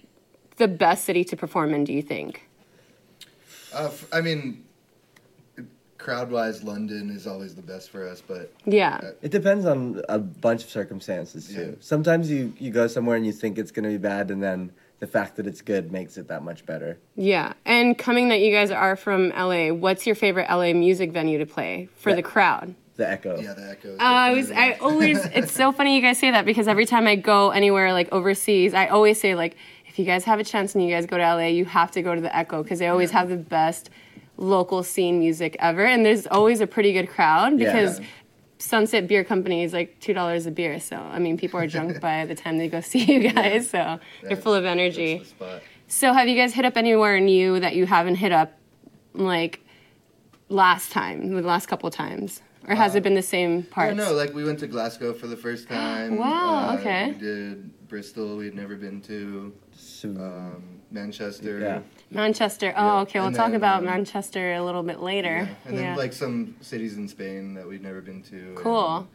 the 0.59 0.69
best 0.69 1.05
city 1.05 1.25
to 1.25 1.37
perform 1.37 1.73
in? 1.75 1.85
Do 1.85 1.93
you 1.93 2.03
think? 2.03 2.43
uh, 3.75 3.87
f- 3.87 4.07
I 4.13 4.21
mean, 4.21 4.65
crowd-wise, 5.99 6.63
London 6.63 7.11
is 7.11 7.27
always 7.27 7.55
the 7.55 7.63
best 7.63 7.91
for 7.91 8.07
us. 8.09 8.23
But 8.27 8.53
Yeah. 8.65 9.01
It 9.23 9.31
depends 9.31 9.65
on 9.65 10.03
a 10.09 10.19
bunch 10.19 10.65
of 10.65 10.71
circumstances 10.71 11.49
too. 11.49 11.61
Yeah. 11.61 11.75
Sometimes 11.81 12.31
you 12.31 12.53
you 12.59 12.71
go 12.71 12.87
somewhere 12.87 13.17
and 13.17 13.27
you 13.27 13.33
think 13.33 13.59
it's 13.59 13.71
gonna 13.71 13.89
be 13.89 13.97
bad, 13.99 14.31
and 14.31 14.43
then 14.43 14.73
the 14.99 15.07
fact 15.07 15.37
that 15.37 15.47
it's 15.47 15.61
good 15.61 15.93
makes 15.93 16.17
it 16.17 16.29
that 16.29 16.43
much 16.43 16.65
better. 16.65 16.99
Yeah. 17.17 17.53
And 17.65 17.99
coming 17.99 18.29
that 18.31 18.41
you 18.41 18.51
guys 18.53 18.71
are 18.71 18.97
from 18.97 19.29
LA, 19.37 19.69
what's 19.71 20.07
your 20.07 20.15
favorite 20.17 20.47
LA 20.51 20.73
music 20.73 21.13
venue 21.13 21.39
to 21.39 21.47
play 21.47 21.89
for 21.97 22.15
the 22.15 22.23
crowd? 22.23 22.75
The 22.97 23.07
echo. 23.07 23.39
yeah, 23.39 23.53
the 23.53 23.69
echo. 23.71 23.95
Uh, 23.95 23.99
I 24.01 24.33
was. 24.33 24.51
I 24.51 24.73
always. 24.81 25.23
It's 25.35 25.53
so 25.53 25.71
funny 25.71 25.97
you 25.97 26.01
guys 26.01 26.19
say 26.19 26.31
that 26.31 26.47
because 26.47 26.67
every 26.67 26.87
time 26.87 27.07
I 27.07 27.17
go 27.17 27.51
anywhere 27.51 27.93
like 27.93 28.11
overseas, 28.11 28.73
I 28.73 28.87
always 28.87 29.21
say 29.21 29.35
like, 29.35 29.55
if 29.87 29.99
you 29.99 30.07
guys 30.07 30.25
have 30.25 30.41
a 30.41 30.45
chance 30.45 30.75
and 30.75 30.83
you 30.83 30.91
guys 30.91 31.05
go 31.05 31.19
to 31.19 31.23
LA, 31.23 31.49
you 31.49 31.67
have 31.67 31.91
to 31.91 32.01
go 32.03 32.15
to 32.15 32.21
the 32.23 32.35
Echo 32.35 32.63
because 32.63 32.79
they 32.79 32.89
always 32.89 33.11
have 33.11 33.29
the 33.29 33.37
best 33.37 33.91
local 34.37 34.83
scene 34.83 35.19
music 35.19 35.57
ever, 35.61 35.85
and 35.87 36.05
there's 36.05 36.27
always 36.27 36.61
a 36.61 36.67
pretty 36.67 36.93
good 36.93 37.09
crowd 37.09 37.59
Yeah. 37.59 37.67
because. 37.73 38.01
Sunset 38.59 39.07
Beer 39.07 39.23
Company 39.23 39.65
is 39.65 39.75
like 39.75 40.01
two 40.01 40.15
dollars 40.15 40.47
a 40.47 40.51
beer, 40.51 40.81
so 40.81 40.97
I 40.97 41.19
mean, 41.19 41.37
people 41.37 41.61
are 41.61 41.67
drunk 41.67 42.01
by 42.09 42.25
the 42.25 42.35
time 42.35 42.57
they 42.57 42.69
go 42.69 42.81
see 42.81 43.05
you 43.05 43.31
guys, 43.31 43.69
so 43.69 44.01
they're 44.23 44.35
full 44.35 44.55
of 44.55 44.65
energy. 44.65 45.19
That's 45.19 45.29
the 45.29 45.37
spot. 45.37 45.63
So, 45.89 46.13
have 46.15 46.27
you 46.27 46.35
guys 46.37 46.55
hit 46.55 46.65
up 46.65 46.79
anywhere 46.79 47.21
new 47.21 47.61
that 47.61 47.77
you 47.77 47.85
haven't 47.85 48.15
hit 48.15 48.33
up, 48.33 48.55
like 49.13 49.61
last 50.49 50.91
time, 50.91 51.35
the 51.35 51.43
last 51.43 51.67
couple 51.67 51.91
times, 51.91 52.41
or 52.67 52.75
has 52.75 52.95
it 52.95 53.03
been 53.03 53.15
the 53.15 53.21
same 53.21 53.59
Yeah, 53.59 53.63
parts? 53.75 53.97
no, 53.99 54.15
like 54.15 54.33
we 54.33 54.43
went 54.43 54.59
to 54.61 54.67
Glasgow 54.67 55.13
for 55.13 55.27
the 55.27 55.37
first 55.37 55.69
time. 55.81 56.17
Wow, 56.17 56.71
Uh, 56.71 56.77
okay. 56.81 57.13
We 57.13 57.19
did 57.19 57.89
Bristol. 57.89 58.39
We'd 58.39 58.55
never 58.55 58.75
been 58.77 59.03
to. 59.03 59.53
So- 59.77 60.09
Um, 60.11 60.63
Manchester. 60.91 61.59
Yeah. 61.59 61.81
Manchester. 62.11 62.73
Oh, 62.77 62.87
Yeah, 62.97 63.01
okay. 63.03 63.19
We'll 63.19 63.27
and 63.29 63.37
talk 63.37 63.49
then, 63.49 63.57
about 63.57 63.79
um, 63.81 63.87
Manchester 63.87 64.55
a 64.55 64.63
little 64.65 64.83
bit 64.83 65.01
later. 65.01 65.49
Yeah. 65.49 65.69
And 65.71 65.79
then 65.79 65.97
like 65.97 66.13
some 66.13 66.55
cities 66.61 66.97
in 66.97 67.09
Spain 67.09 67.55
that 67.55 67.67
we've 67.69 67.83
never 67.83 68.01
been 68.01 68.23
to. 68.25 68.55
cool. 68.57 69.09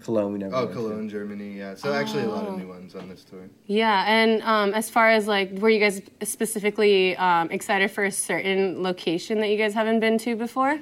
Cologne, 0.00 0.32
we 0.32 0.38
never. 0.40 0.54
Oh, 0.56 0.58
went 0.60 0.70
to. 0.70 0.74
Cologne, 0.76 1.08
Germany. 1.08 1.56
Yeah. 1.56 1.74
So 1.76 1.92
actually, 1.92 2.24
a 2.24 2.28
lot 2.28 2.46
Oh. 2.48 2.52
of 2.54 2.58
new 2.58 2.66
ones 2.66 2.96
on 2.96 3.08
this 3.08 3.22
tour. 3.22 3.48
Yeah, 3.66 4.04
and 4.08 4.42
um, 4.42 4.74
as 4.74 4.90
far 4.90 5.08
as 5.10 5.28
like, 5.28 5.52
were 5.52 5.70
you 5.70 5.78
guys 5.78 6.02
specifically 6.24 7.16
um, 7.16 7.48
excited 7.52 7.90
for 7.92 8.02
a 8.04 8.10
certain 8.10 8.82
location 8.82 9.38
that 9.40 9.48
you 9.50 9.56
guys 9.56 9.74
haven't 9.74 10.00
been 10.00 10.18
to 10.18 10.34
before? 10.34 10.80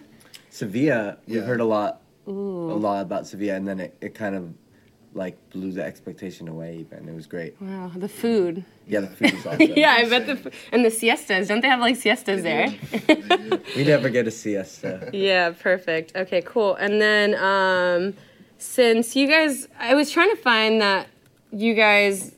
Sevilla. 0.49 1.19
We've 1.29 1.43
heard 1.45 1.61
a 1.61 1.67
lot, 1.67 2.01
a 2.27 2.31
lot 2.31 3.03
about 3.03 3.27
Sevilla, 3.27 3.57
and 3.57 3.69
then 3.69 3.81
it, 3.81 3.99
it 4.01 4.15
kind 4.15 4.35
of 4.35 4.55
like 5.17 5.37
blew 5.51 5.73
the 5.73 5.83
expectation 5.83 6.47
away. 6.47 6.77
Even 6.81 7.09
it 7.09 7.15
was 7.15 7.27
great. 7.27 7.61
Wow, 7.61 7.91
the 7.97 8.09
food. 8.09 8.65
Yeah, 8.87 9.01
the 9.01 9.07
food 9.09 9.35
is 9.35 9.47
awesome. 9.47 9.73
Yeah, 9.75 9.93
I 9.93 10.09
bet 10.09 10.27
the 10.27 10.53
and 10.71 10.85
the 10.85 10.91
siestas. 10.91 11.49
Don't 11.49 11.63
they 11.63 11.69
have 11.69 11.81
like 11.81 11.97
siestas 11.97 12.43
there? 12.43 12.69
We 13.77 13.85
never 13.85 14.11
get 14.11 14.27
a 14.27 14.31
siesta. 14.31 15.11
Yeah, 15.17 15.51
perfect. 15.51 16.15
Okay, 16.15 16.43
cool. 16.43 16.75
And 16.75 17.01
then 17.01 17.35
um, 17.35 18.15
since 18.59 19.17
you 19.17 19.27
guys, 19.27 19.67
I 19.79 19.95
was 19.95 20.11
trying 20.11 20.31
to 20.31 20.37
find 20.37 20.81
that 20.81 21.09
you 21.51 21.75
guys 21.75 22.33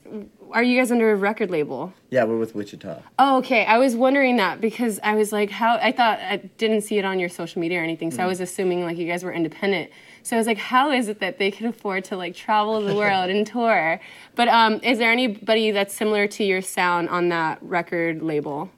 are 0.53 0.63
you 0.63 0.79
guys 0.79 0.91
under 0.91 1.11
a 1.11 1.17
record 1.17 1.51
label? 1.51 1.93
Yeah, 2.11 2.25
we're 2.25 2.39
with 2.39 2.55
Wichita. 2.55 3.03
Oh, 3.19 3.39
okay. 3.39 3.67
I 3.67 3.77
was 3.79 3.95
wondering 3.95 4.37
that 4.37 4.61
because 4.63 4.99
I 5.03 5.15
was 5.15 5.33
like, 5.33 5.51
how? 5.51 5.77
I 5.77 5.93
thought 5.93 6.19
I 6.21 6.37
didn't 6.57 6.83
see 6.83 6.99
it 6.99 7.05
on 7.05 7.19
your 7.19 7.29
social 7.29 7.61
media 7.61 7.81
or 7.81 7.83
anything, 7.83 8.11
so 8.11 8.23
I 8.23 8.27
was 8.27 8.41
assuming 8.41 8.83
like 8.83 8.97
you 8.97 9.07
guys 9.07 9.25
were 9.25 9.33
independent. 9.33 9.91
So 10.29 10.37
I 10.37 10.41
was 10.41 10.47
like, 10.47 10.59
how 10.59 10.91
is 10.91 11.09
it 11.09 11.21
that 11.21 11.39
they 11.39 11.51
can 11.51 11.65
afford 11.65 12.05
to 12.05 12.17
like 12.19 12.35
travel 12.37 12.83
the 12.83 12.95
world 12.95 13.31
and 13.31 13.47
tour? 13.47 13.99
But 14.35 14.49
um, 14.49 14.79
is 14.83 14.99
there 14.99 15.11
anybody 15.11 15.71
that's 15.71 15.95
similar 15.95 16.27
to 16.27 16.45
your 16.45 16.61
sound 16.61 17.09
on 17.09 17.31
that 17.31 17.59
record 17.63 18.23
label? 18.23 18.69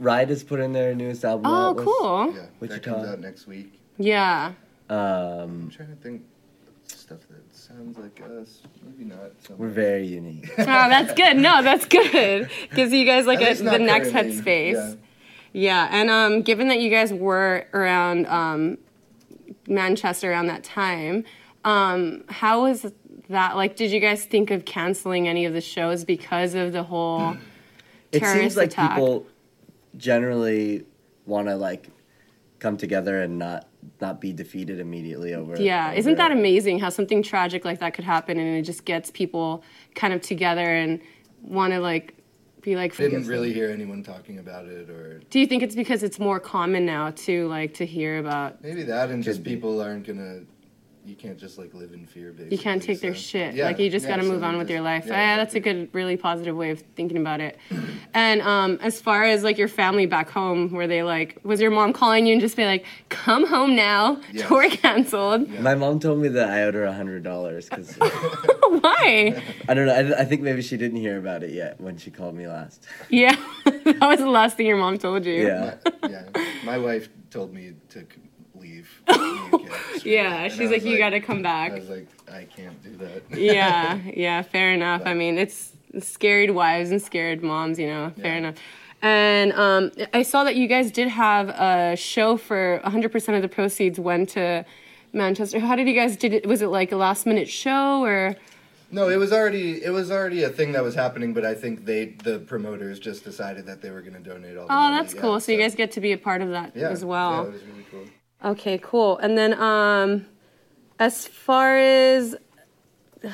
Ride 0.00 0.32
is 0.32 0.42
putting 0.42 0.72
their 0.72 0.96
newest 0.96 1.24
album 1.24 1.46
Oh, 1.46 1.70
out. 1.70 1.76
cool. 1.76 2.34
Yeah. 2.34 2.46
That 2.66 2.82
comes 2.82 3.06
out 3.06 3.20
next 3.20 3.46
week. 3.46 3.78
Yeah. 3.98 4.54
Um, 4.90 4.98
I'm 4.98 5.70
trying 5.70 5.90
to 5.90 6.02
think 6.02 6.22
stuff 6.88 7.20
that 7.30 7.54
sounds 7.54 7.96
like 7.98 8.20
us. 8.40 8.62
Maybe 8.84 9.04
not. 9.04 9.30
So 9.46 9.54
we're 9.54 9.68
very 9.68 10.08
unique. 10.08 10.50
Oh, 10.58 10.64
that's 10.64 11.14
good. 11.14 11.36
No, 11.36 11.62
that's 11.62 11.84
good. 11.84 12.50
Gives 12.74 12.92
you 12.92 13.04
guys 13.04 13.26
like 13.26 13.40
a, 13.40 13.54
the 13.54 13.62
not 13.62 13.80
next 13.80 14.08
headspace. 14.08 14.72
Yeah. 14.72 14.94
Yeah, 15.52 15.88
and 15.90 16.10
um, 16.10 16.42
given 16.42 16.66
that 16.68 16.80
you 16.80 16.90
guys 16.90 17.14
were 17.14 17.66
around 17.72 18.26
um, 18.26 18.76
Manchester 19.68 20.30
around 20.30 20.46
that 20.46 20.64
time, 20.64 21.24
um, 21.64 22.24
how 22.28 22.62
was 22.62 22.86
that? 23.28 23.56
Like, 23.56 23.76
did 23.76 23.90
you 23.90 24.00
guys 24.00 24.24
think 24.24 24.50
of 24.50 24.64
canceling 24.64 25.26
any 25.28 25.44
of 25.44 25.52
the 25.52 25.60
shows 25.60 26.04
because 26.04 26.54
of 26.54 26.72
the 26.72 26.84
whole 26.84 27.36
it 28.12 28.24
seems 28.24 28.56
like 28.56 28.68
attack? 28.68 28.90
people 28.90 29.26
generally 29.96 30.84
want 31.26 31.48
to 31.48 31.56
like 31.56 31.88
come 32.58 32.76
together 32.76 33.22
and 33.22 33.38
not 33.38 33.68
not 34.00 34.20
be 34.20 34.32
defeated 34.32 34.80
immediately 34.80 35.34
over. 35.34 35.60
yeah, 35.60 35.88
over 35.88 35.98
isn't 35.98 36.16
that 36.16 36.32
amazing 36.32 36.78
how 36.78 36.88
something 36.88 37.22
tragic 37.22 37.64
like 37.64 37.78
that 37.80 37.94
could 37.94 38.04
happen 38.04 38.38
and 38.38 38.56
it 38.56 38.62
just 38.62 38.84
gets 38.84 39.10
people 39.10 39.62
kind 39.94 40.12
of 40.12 40.20
together 40.20 40.74
and 40.74 41.00
want 41.42 41.72
to 41.72 41.78
like 41.78 42.15
be 42.66 42.76
like. 42.76 42.94
Didn't 42.96 43.26
really 43.26 43.52
hear 43.52 43.70
anyone 43.70 44.02
talking 44.02 44.38
about 44.38 44.66
it, 44.66 44.90
or 44.90 45.20
Do 45.30 45.40
you 45.40 45.46
think 45.46 45.62
it's 45.62 45.74
because 45.76 46.02
it's 46.02 46.18
more 46.18 46.38
common 46.38 46.84
now 46.84 47.12
to 47.12 47.46
like 47.48 47.72
to 47.74 47.86
hear 47.86 48.18
about? 48.18 48.62
maybe 48.62 48.82
that, 48.82 49.08
and 49.10 49.22
just 49.22 49.42
be. 49.42 49.50
people 49.54 49.80
aren't 49.80 50.06
gonna 50.06 50.40
you 51.06 51.14
can't 51.14 51.38
just 51.38 51.56
like 51.56 51.72
live 51.72 51.92
in 51.92 52.04
fear. 52.04 52.32
Basically, 52.32 52.56
you 52.56 52.62
can't 52.62 52.82
take 52.82 53.00
their 53.00 53.14
shit. 53.14 53.54
Yeah, 53.54 53.66
like 53.66 53.78
you 53.78 53.88
just 53.88 54.04
yeah, 54.04 54.16
got 54.16 54.22
to 54.22 54.28
move 54.28 54.40
we 54.40 54.46
on 54.46 54.58
with 54.58 54.66
just- 54.66 54.72
your 54.74 54.80
life. 54.82 55.04
yeah, 55.06 55.12
Yeah, 55.12 55.36
that's 55.36 55.54
a 55.54 55.60
good, 55.60 55.88
really 55.92 56.16
positive 56.16 56.56
way 56.56 56.70
of 56.70 56.80
thinking 56.96 57.16
about 57.18 57.40
it. 57.40 57.56
And 58.12 58.42
um, 58.42 58.78
as 58.82 59.00
far 59.00 59.24
as 59.24 59.44
like 59.44 59.56
your 59.58 59.68
family 59.68 60.06
back 60.06 60.28
home, 60.30 60.72
were 60.72 60.86
they 60.86 61.02
like, 61.02 61.38
was 61.44 61.60
your 61.60 61.70
mom 61.70 61.92
calling 61.92 62.26
you 62.26 62.32
and 62.32 62.40
just 62.40 62.56
be 62.56 62.64
like, 62.64 62.84
"Come 63.08 63.46
home 63.46 63.76
now, 63.76 64.20
Yes. 64.32 64.48
tour 64.48 64.68
canceled"? 64.68 65.48
My 65.60 65.74
mom 65.74 66.00
told 66.00 66.18
me 66.20 66.28
that 66.28 66.50
I 66.50 66.62
owed 66.64 66.74
her 66.74 66.84
a 66.84 66.92
hundred 66.92 67.22
dollars 67.22 67.68
because 67.68 67.94
Why? 68.68 69.42
I 69.68 69.74
don't 69.74 69.86
know. 69.86 69.94
I, 69.94 70.20
I 70.20 70.24
think 70.24 70.42
maybe 70.42 70.62
she 70.62 70.76
didn't 70.76 70.98
hear 70.98 71.18
about 71.18 71.42
it 71.42 71.50
yet 71.52 71.80
when 71.80 71.96
she 71.98 72.10
called 72.10 72.34
me 72.34 72.46
last. 72.48 72.84
Yeah, 73.10 73.36
that 73.64 74.00
was 74.00 74.18
the 74.18 74.28
last 74.30 74.56
thing 74.56 74.66
your 74.66 74.76
mom 74.76 74.98
told 74.98 75.24
you. 75.24 75.46
Yeah. 75.46 75.74
yeah, 76.08 76.24
my 76.64 76.78
wife 76.78 77.08
told 77.30 77.52
me 77.54 77.74
to 77.90 78.00
c- 78.00 78.06
leave. 78.70 79.02
Yeah, 80.04 80.46
she's 80.48 80.70
like, 80.70 80.84
you 80.84 80.98
got 80.98 81.10
to 81.10 81.20
come 81.20 81.42
back. 81.42 81.72
I 81.72 81.76
was 81.76 81.88
like, 81.88 82.06
I 82.30 82.44
can't 82.44 82.80
do 82.82 82.94
that. 82.98 83.22
yeah, 83.36 83.98
yeah, 84.14 84.42
fair 84.42 84.72
enough. 84.72 85.02
I 85.04 85.14
mean, 85.14 85.36
it's 85.36 85.72
scared 85.98 86.50
wives 86.50 86.90
and 86.90 87.02
scared 87.02 87.42
moms, 87.42 87.78
you 87.78 87.86
know, 87.88 88.12
fair 88.16 88.32
Yeah. 88.32 88.38
enough. 88.38 88.54
And 89.02 89.52
um, 89.54 89.90
I 90.14 90.22
saw 90.22 90.44
that 90.44 90.54
you 90.54 90.68
guys 90.68 90.90
did 90.92 91.08
have 91.08 91.48
a 91.48 91.96
show 91.96 92.36
for 92.36 92.80
100% 92.84 93.36
of 93.36 93.42
the 93.42 93.48
proceeds 93.48 93.98
went 93.98 94.28
to 94.30 94.64
Manchester. 95.12 95.58
How 95.58 95.74
did 95.74 95.88
you 95.88 95.94
guys 95.94 96.16
did 96.16 96.32
it? 96.32 96.46
Was 96.46 96.62
it 96.62 96.68
like 96.68 96.92
a 96.92 96.96
last 96.96 97.26
minute 97.26 97.48
show 97.48 98.02
or? 98.04 98.36
No, 98.92 99.08
it 99.08 99.16
was 99.16 99.32
already 99.32 99.82
it 99.82 99.90
was 99.90 100.12
already 100.12 100.44
a 100.44 100.48
thing 100.48 100.70
that 100.72 100.84
was 100.84 100.94
happening, 100.94 101.34
but 101.34 101.44
I 101.44 101.54
think 101.54 101.84
they 101.84 102.06
the 102.22 102.38
promoters 102.38 103.00
just 103.00 103.24
decided 103.24 103.66
that 103.66 103.82
they 103.82 103.90
were 103.90 104.00
going 104.02 104.14
to 104.14 104.20
donate 104.20 104.56
all. 104.56 104.68
The 104.68 104.72
Oh, 104.72 104.76
money. 104.76 104.96
that's 104.96 105.14
yeah, 105.14 105.20
cool. 105.20 105.40
So 105.40 105.50
you 105.52 105.58
guys 105.58 105.74
get 105.74 105.90
to 105.92 106.00
be 106.00 106.12
a 106.12 106.18
part 106.18 106.40
of 106.42 106.50
that 106.50 106.72
yeah, 106.76 106.90
as 106.90 107.00
Yeah, 107.02 107.06
well. 107.08 107.46
it 107.46 107.52
was 107.52 107.62
really 107.64 107.84
cool. 107.90 108.04
Okay, 108.44 108.78
cool. 108.82 109.18
And 109.18 109.36
then 109.36 109.54
um 109.60 110.26
as 110.98 111.26
far 111.26 111.76
as 111.76 112.36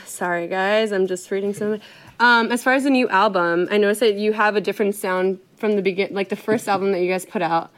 sorry 0.05 0.49
guys, 0.49 0.93
I'm 0.93 1.07
just 1.07 1.31
reading 1.31 1.53
some 1.55 1.81
um 2.21 2.51
as 2.53 2.63
far 2.63 2.75
as 2.75 2.85
the 2.85 2.91
new 2.91 3.09
album, 3.09 3.69
I 3.71 3.79
noticed 3.79 4.01
that 4.01 4.15
you 4.15 4.33
have 4.33 4.57
a 4.57 4.61
different 4.61 4.95
sound 4.95 5.39
from 5.57 5.77
the 5.77 5.83
begin 5.83 6.15
like 6.15 6.29
the 6.29 6.37
first 6.37 6.69
album 6.69 6.93
that 6.93 7.01
you 7.01 7.09
guys 7.11 7.25
put 7.27 7.43
out 7.43 7.71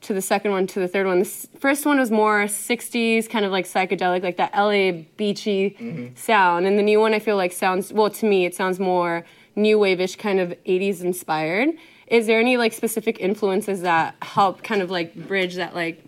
to 0.00 0.14
the 0.14 0.22
second 0.22 0.52
one 0.52 0.66
to 0.68 0.78
the 0.78 0.86
third 0.86 1.06
one. 1.08 1.18
The 1.18 1.24
s- 1.26 1.48
first 1.58 1.84
one 1.84 1.98
was 1.98 2.10
more 2.10 2.44
60s 2.44 3.28
kind 3.28 3.44
of 3.44 3.50
like 3.50 3.64
psychedelic 3.64 4.22
like 4.22 4.36
that 4.36 4.52
LA 4.54 5.02
beachy 5.16 6.12
sound 6.14 6.66
and 6.66 6.78
the 6.78 6.82
new 6.82 7.00
one 7.00 7.14
I 7.14 7.18
feel 7.18 7.36
like 7.36 7.52
sounds 7.52 7.92
well 7.92 8.10
to 8.10 8.26
me 8.26 8.44
it 8.46 8.54
sounds 8.54 8.78
more 8.78 9.24
new 9.56 9.76
wave-ish 9.78 10.14
kind 10.16 10.38
of 10.38 10.50
80s 10.66 11.00
inspired. 11.02 11.70
Is 12.06 12.26
there 12.28 12.38
any 12.38 12.56
like 12.56 12.72
specific 12.72 13.18
influences 13.20 13.80
that 13.82 14.14
help 14.22 14.62
kind 14.62 14.80
of 14.82 14.90
like 14.90 15.14
bridge 15.26 15.56
that 15.56 15.74
like 15.74 16.00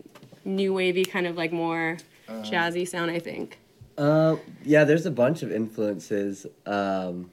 new 0.44 0.72
wavy 0.72 1.04
kind 1.04 1.26
of 1.26 1.36
like 1.36 1.52
more 1.52 1.98
jazzy 2.28 2.86
sound, 2.86 3.10
I 3.10 3.18
think. 3.18 3.58
Uh, 3.98 4.36
yeah, 4.64 4.84
there's 4.84 5.06
a 5.06 5.10
bunch 5.10 5.42
of 5.42 5.52
influences. 5.52 6.46
Um, 6.66 7.30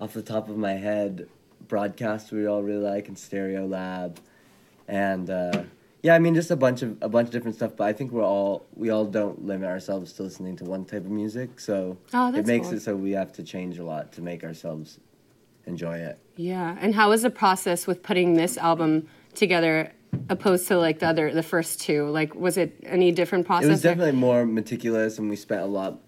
off 0.00 0.12
the 0.14 0.22
top 0.22 0.48
of 0.48 0.56
my 0.56 0.74
head, 0.74 1.28
broadcast 1.66 2.30
we 2.32 2.46
all 2.46 2.62
really 2.62 2.82
like, 2.84 3.08
and 3.08 3.16
Stereolab, 3.16 4.16
and 4.86 5.28
uh, 5.28 5.64
yeah, 6.02 6.14
I 6.14 6.18
mean 6.20 6.34
just 6.34 6.50
a 6.50 6.56
bunch 6.56 6.82
of 6.82 6.96
a 7.02 7.08
bunch 7.08 7.26
of 7.26 7.32
different 7.32 7.56
stuff. 7.56 7.72
But 7.76 7.84
I 7.88 7.92
think 7.92 8.12
we're 8.12 8.24
all 8.24 8.64
we 8.74 8.90
all 8.90 9.04
don't 9.04 9.44
limit 9.44 9.68
ourselves 9.68 10.12
to 10.14 10.22
listening 10.22 10.56
to 10.56 10.64
one 10.64 10.84
type 10.84 11.04
of 11.04 11.10
music, 11.10 11.58
so 11.60 11.98
Oh, 12.14 12.32
it 12.32 12.46
makes 12.46 12.68
cool. 12.68 12.76
it 12.76 12.80
so 12.82 12.94
we 12.96 13.10
have 13.12 13.32
to 13.34 13.42
change 13.42 13.78
a 13.78 13.84
lot 13.84 14.12
to 14.12 14.22
make 14.22 14.44
ourselves 14.44 15.00
enjoy 15.66 15.98
it. 15.98 16.18
Yeah. 16.36 16.76
And 16.80 16.94
how 16.94 17.10
was 17.10 17.22
the 17.22 17.30
process 17.30 17.86
with 17.86 18.02
putting 18.02 18.34
this 18.34 18.56
album 18.56 19.08
together 19.34 19.92
opposed 20.28 20.68
to 20.68 20.76
like 20.78 20.98
the 21.00 21.06
other 21.08 21.32
the 21.32 21.42
first 21.42 21.80
two? 21.80 22.08
Like 22.08 22.34
was 22.34 22.56
it 22.56 22.76
any 22.84 23.12
different 23.12 23.46
process? 23.46 23.66
It 23.66 23.70
was 23.70 23.84
or- 23.84 23.88
definitely 23.90 24.12
more 24.12 24.44
meticulous, 24.46 25.18
and 25.18 25.28
we 25.30 25.36
spent 25.36 25.62
a 25.62 25.66
lot, 25.66 26.00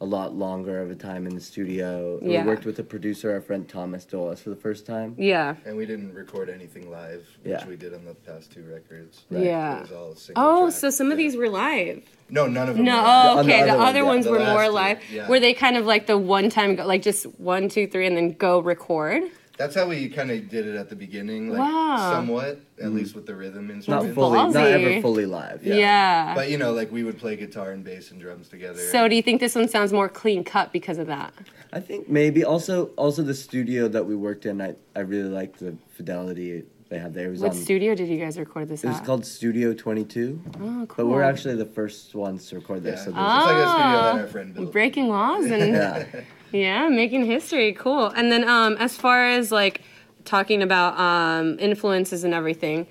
a 0.00 0.04
lot 0.06 0.34
longer 0.34 0.80
of 0.80 0.90
a 0.90 0.94
time 0.94 1.26
in 1.26 1.34
the 1.34 1.40
studio. 1.40 2.18
Yeah. 2.22 2.42
We 2.42 2.48
worked 2.48 2.64
with 2.64 2.78
a 2.78 2.82
producer, 2.84 3.32
our 3.32 3.40
friend 3.40 3.68
Thomas 3.68 4.04
Dolas, 4.06 4.40
for 4.40 4.50
the 4.50 4.56
first 4.56 4.86
time. 4.86 5.14
Yeah. 5.18 5.56
And 5.66 5.76
we 5.76 5.84
didn't 5.84 6.14
record 6.14 6.48
anything 6.48 6.90
live, 6.90 7.26
which 7.42 7.50
Yeah. 7.52 7.66
we 7.68 7.76
did 7.76 7.92
on 7.92 8.04
the 8.06 8.14
past 8.14 8.50
two 8.52 8.62
records. 8.62 9.24
Yeah. 9.30 9.78
It 9.78 9.82
was 9.82 9.92
all 9.92 10.14
single 10.14 10.42
Oh, 10.44 10.62
track, 10.68 10.74
so 10.80 10.90
some 10.90 11.10
of 11.10 11.18
these 11.18 11.36
were 11.36 11.48
live. 11.50 12.02
No, 12.30 12.46
none 12.46 12.68
of 12.68 12.76
them. 12.76 12.84
No, 12.86 12.96
were. 12.96 13.02
oh, 13.08 13.38
on 13.40 13.46
the 13.46 13.52
okay. 13.52 13.64
The, 13.64 13.72
other 13.72 13.82
other 13.82 14.04
ones, 14.04 14.26
ones 14.26 14.38
yeah. 14.38 14.44
The 14.46 14.54
were 14.54 14.60
more 14.62 14.68
live. 14.70 14.98
yeah. 15.12 15.28
Were 15.28 15.40
they 15.40 15.52
kind 15.52 15.76
of 15.76 15.84
like 15.84 16.06
the 16.06 16.16
one 16.16 16.48
time, 16.48 16.76
go, 16.76 16.86
like 16.86 17.02
just 17.02 17.24
one, 17.38 17.68
two, 17.68 17.86
three, 17.86 18.06
and 18.06 18.16
then 18.16 18.32
go 18.32 18.60
record? 18.60 19.24
That's 19.60 19.74
how 19.74 19.86
we 19.86 20.08
kind 20.08 20.30
of 20.30 20.48
did 20.48 20.66
it 20.66 20.74
at 20.74 20.88
the 20.88 20.96
beginning, 20.96 21.50
like 21.50 21.58
Wow. 21.58 21.96
somewhat, 22.14 22.60
at 22.82 22.92
least 22.94 23.14
with 23.14 23.26
the 23.26 23.34
rhythm 23.34 23.66
Not 23.66 23.74
instruments. 23.74 24.14
fully, 24.14 24.38
not 24.38 24.56
ever 24.56 25.02
fully 25.02 25.26
live. 25.26 25.62
Yeah. 25.62 25.74
Yeah. 25.74 26.34
But 26.34 26.48
you 26.50 26.56
know, 26.56 26.72
like 26.72 26.90
we 26.90 27.04
would 27.04 27.18
play 27.18 27.36
guitar 27.36 27.72
and 27.72 27.84
bass 27.84 28.10
and 28.10 28.18
drums 28.18 28.48
together. 28.48 28.78
So 28.80 29.06
do 29.06 29.14
you 29.14 29.20
think 29.20 29.38
this 29.38 29.54
one 29.54 29.68
sounds 29.68 29.92
more 29.92 30.08
clean 30.08 30.44
cut 30.44 30.72
because 30.72 30.96
of 30.96 31.08
that? 31.08 31.34
I 31.74 31.80
think 31.80 32.08
maybe 32.08 32.42
also 32.42 32.86
also 32.96 33.22
the 33.22 33.34
studio 33.34 33.86
that 33.88 34.06
we 34.06 34.16
worked 34.16 34.46
in. 34.46 34.62
I 34.62 34.76
I 34.96 35.00
really 35.00 35.28
liked 35.28 35.58
the 35.60 35.74
fidelity 35.94 36.64
they 36.88 36.98
had 36.98 37.12
there. 37.12 37.26
It 37.28 37.32
was 37.32 37.40
What 37.42 37.50
on, 37.52 37.56
studio 37.58 37.94
did 37.94 38.08
you 38.08 38.16
guys 38.16 38.38
record 38.38 38.66
this 38.70 38.82
It 38.82 38.88
was 38.88 39.00
called 39.00 39.26
Studio 39.26 39.74
Twenty 39.74 40.04
Two. 40.04 40.40
oh, 40.58 40.86
cool. 40.88 40.96
But 40.96 41.06
we're 41.06 41.22
actually 41.22 41.56
the 41.56 41.66
first 41.66 42.14
ones 42.14 42.48
to 42.48 42.56
record 42.56 42.82
this. 42.82 43.00
yeah, 43.00 43.04
So 43.04 43.10
it's 43.10 43.16
there's 43.18 43.46
like 43.50 43.66
a 43.66 43.70
studio 43.76 43.98
Ah. 43.98 44.12
that 44.14 44.20
our 44.22 44.26
friend 44.26 44.54
built. 44.54 44.72
breaking 44.72 45.08
laws 45.08 45.44
and 45.44 45.72
yeah. 45.80 46.06
Yeah, 46.52 46.88
making 46.88 47.24
history. 47.26 47.72
Cool. 47.72 48.06
And 48.06 48.30
then 48.30 48.48
um, 48.48 48.76
as 48.78 48.96
far 48.96 49.24
as 49.26 49.52
like 49.52 49.82
talking 50.24 50.62
about 50.62 50.98
um, 50.98 51.58
influences 51.58 52.24
and 52.24 52.34
everything, 52.34 52.86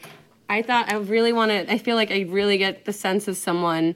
I 0.50 0.62
thought 0.62 0.92
I 0.92 0.96
really 0.98 1.34
want 1.34 1.52
to. 1.52 1.72
I 1.72 1.78
feel 1.78 1.96
like 1.96 2.12
I 2.12 2.22
really 2.22 2.58
get 2.58 2.86
the 2.86 2.94
sense 2.94 3.28
of 3.28 3.38
someone 3.38 3.96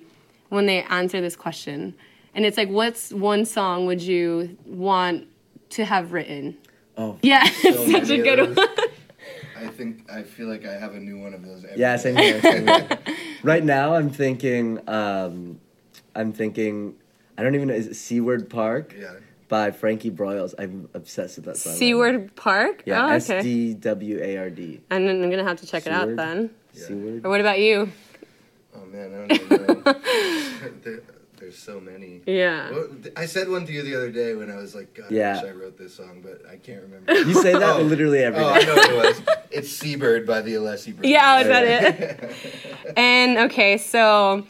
when 0.50 0.66
they 0.66 0.84
answer 0.84 1.20
this 1.22 1.36
question, 1.36 1.96
and 2.36 2.46
it's 2.46 2.58
like, 2.58 2.70
what's 2.70 3.12
one 3.12 3.46
song 3.46 3.86
would 3.88 4.02
you 4.02 4.56
want 4.66 5.28
to 5.72 5.86
have 5.86 6.12
written? 6.14 6.58
Oh. 6.98 7.18
Yeah, 7.24 7.44
So 7.46 7.70
it's 7.70 7.92
such 7.92 8.10
a 8.12 8.18
good 8.22 8.56
one. 8.56 8.68
I 9.58 9.68
think 9.68 10.12
I 10.12 10.22
feel 10.24 10.48
like 10.48 10.66
I 10.66 10.74
have 10.74 10.94
a 10.94 11.00
new 11.00 11.18
one 11.20 11.34
of 11.34 11.44
those. 11.44 11.64
Every 11.64 11.80
Yeah, 11.80 11.96
day. 11.96 12.04
same 12.04 12.16
here. 12.18 12.42
Same 12.42 12.68
here. 12.68 13.00
right 13.44 13.64
now, 13.64 13.96
I'm 13.96 14.10
thinking. 14.10 14.80
Um, 14.88 15.60
I'm 16.14 16.34
thinking. 16.34 16.96
I 17.38 17.42
don't 17.42 17.56
even 17.56 17.70
know. 17.70 17.74
Is 17.74 17.88
it 17.88 17.96
Seward 17.96 18.48
Park 18.50 18.94
Yeah. 19.00 19.14
By 19.54 19.70
Frankie 19.70 20.10
Broyles? 20.10 20.56
I'm 20.58 20.90
obsessed 20.96 21.36
with 21.36 21.46
that 21.46 21.58
song. 21.58 21.74
right. 21.74 21.78
Seward 21.80 22.36
Park. 22.36 22.82
Yeah. 22.88 23.06
Oh, 23.06 23.14
okay. 23.18 23.44
D 23.44 23.76
W 23.76 24.20
A 24.20 24.38
R 24.38 24.50
D. 24.50 24.82
And 24.90 25.08
I'm 25.08 25.30
gonna 25.30 25.44
have 25.44 25.60
to 25.60 25.68
check 25.68 25.86
it 25.86 25.94
out 25.94 26.16
then. 26.16 26.50
Yeah. 26.74 26.88
Seward. 26.88 27.24
Or 27.24 27.30
what 27.30 27.40
about 27.40 27.60
you? 27.60 27.92
Oh 28.76 28.84
man, 28.88 29.14
I 29.14 29.28
don't 29.28 29.52
know. 29.52 29.94
there, 30.84 31.02
there's 31.38 31.56
so 31.56 31.80
many. 31.80 32.22
Yeah. 32.26 32.72
Well, 32.72 32.88
I 33.16 33.28
said 33.28 33.48
one 33.48 33.68
to 33.68 33.72
you 33.72 33.84
the 33.84 33.96
other 33.96 34.10
day 34.10 34.34
when 34.34 34.50
I 34.50 34.56
was 34.56 34.74
like, 34.74 34.92
God, 34.96 35.12
Yeah. 35.12 35.38
I 35.38 35.44
wish 35.44 35.52
I 35.52 35.56
wrote 35.56 35.78
this 35.78 35.94
song, 35.94 36.24
but 36.24 36.42
I 36.50 36.56
can't 36.56 36.82
remember. 36.82 37.14
You 37.14 37.36
say 37.36 37.54
that 37.54 37.76
Oh. 37.76 37.84
literally 37.84 38.24
every 38.24 38.44
oh, 38.44 38.56
day. 38.56 38.62
I 38.62 38.64
know 38.66 38.76
it 38.76 38.96
was. 39.06 39.22
It's 39.52 39.70
Seabird 39.70 40.26
by 40.26 40.42
the 40.42 40.56
Alessi 40.56 40.94
Brothers. 40.96 41.12
Yeah, 41.12 41.30
I 41.30 41.44
bet 41.44 41.64
it. 41.64 42.94
and 42.98 43.38
okay, 43.38 43.78
so 43.78 44.48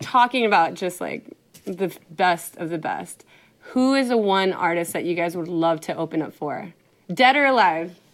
talking 0.00 0.44
about 0.44 0.74
just 0.74 1.00
like 1.00 1.36
the 1.66 1.96
best 2.10 2.56
of 2.56 2.70
the 2.70 2.78
best, 2.78 3.24
who 3.72 3.94
is 3.94 4.08
the 4.08 4.16
one 4.16 4.52
artist 4.52 4.92
that 4.92 5.04
you 5.04 5.14
guys 5.14 5.36
would 5.36 5.48
love 5.48 5.80
to 5.82 5.96
open 5.96 6.22
up 6.22 6.32
for? 6.32 6.72
Dead 7.12 7.36
or 7.36 7.46
alive? 7.46 7.94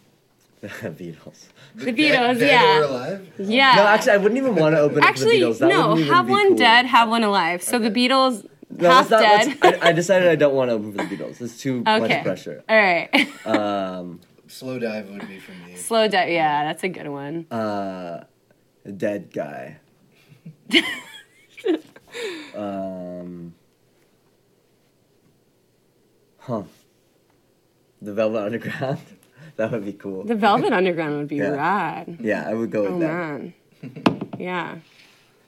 The 0.61 0.69
Beatles. 0.91 1.47
The 1.75 1.93
Dead- 1.93 1.97
Beatles, 1.97 2.39
dead 2.39 2.51
yeah. 2.51 2.79
or 2.79 2.83
alive? 2.85 3.33
Yeah. 3.39 3.75
No, 3.77 3.83
actually, 3.87 4.13
I 4.13 4.17
wouldn't 4.17 4.39
even 4.39 4.55
want 4.55 4.75
to 4.75 4.81
open 4.81 4.99
it 4.99 5.05
Actually, 5.05 5.41
for 5.41 5.47
the 5.47 5.53
Beatles. 5.53 5.59
That 5.59 5.69
no. 5.69 5.95
Have 6.15 6.29
one 6.31 6.49
cool. 6.49 6.57
dead, 6.57 6.87
have 6.87 7.09
one 7.11 7.23
alive. 7.23 7.63
So 7.63 7.79
the 7.79 7.91
Beatles, 7.91 8.47
No, 8.71 8.89
half 8.91 9.11
not, 9.11 9.21
dead. 9.21 9.59
I, 9.63 9.89
I 9.91 9.93
decided 9.93 10.29
I 10.29 10.37
don't 10.37 10.55
want 10.55 10.71
to 10.71 10.75
open 10.75 10.93
for 10.93 11.05
the 11.05 11.17
Beatles. 11.17 11.41
It's 11.43 11.61
too 11.61 11.81
okay. 11.87 11.99
much 11.99 12.23
pressure. 12.23 12.65
All 12.69 12.77
right. 12.77 13.11
Um, 13.47 14.21
Slowdive 14.49 15.11
would 15.13 15.29
be 15.29 15.39
for 15.39 15.53
me. 15.53 15.75
Slow 15.77 16.09
down. 16.09 16.31
Yeah, 16.31 16.65
that's 16.65 16.83
a 16.85 16.89
good 16.89 17.09
one. 17.09 17.47
uh, 17.51 18.25
a 18.87 18.93
dead 18.93 19.33
guy. 19.33 19.79
um, 22.57 23.55
huh. 26.45 26.63
The 28.03 28.13
Velvet 28.13 28.43
Underground. 28.45 28.99
that 29.57 29.71
would 29.73 29.85
be 29.85 29.93
cool. 29.95 30.25
The 30.25 30.35
Velvet 30.35 30.73
Underground 30.73 31.17
would 31.19 31.29
be 31.29 31.37
Yeah. 31.37 31.51
rad. 31.51 32.19
yeah, 32.21 32.49
I 32.49 32.55
would 32.55 32.71
go 32.71 32.83
with 32.83 32.93
Oh 32.93 32.99
that. 33.01 33.07
man. 33.13 33.55
Yeah. 34.39 34.79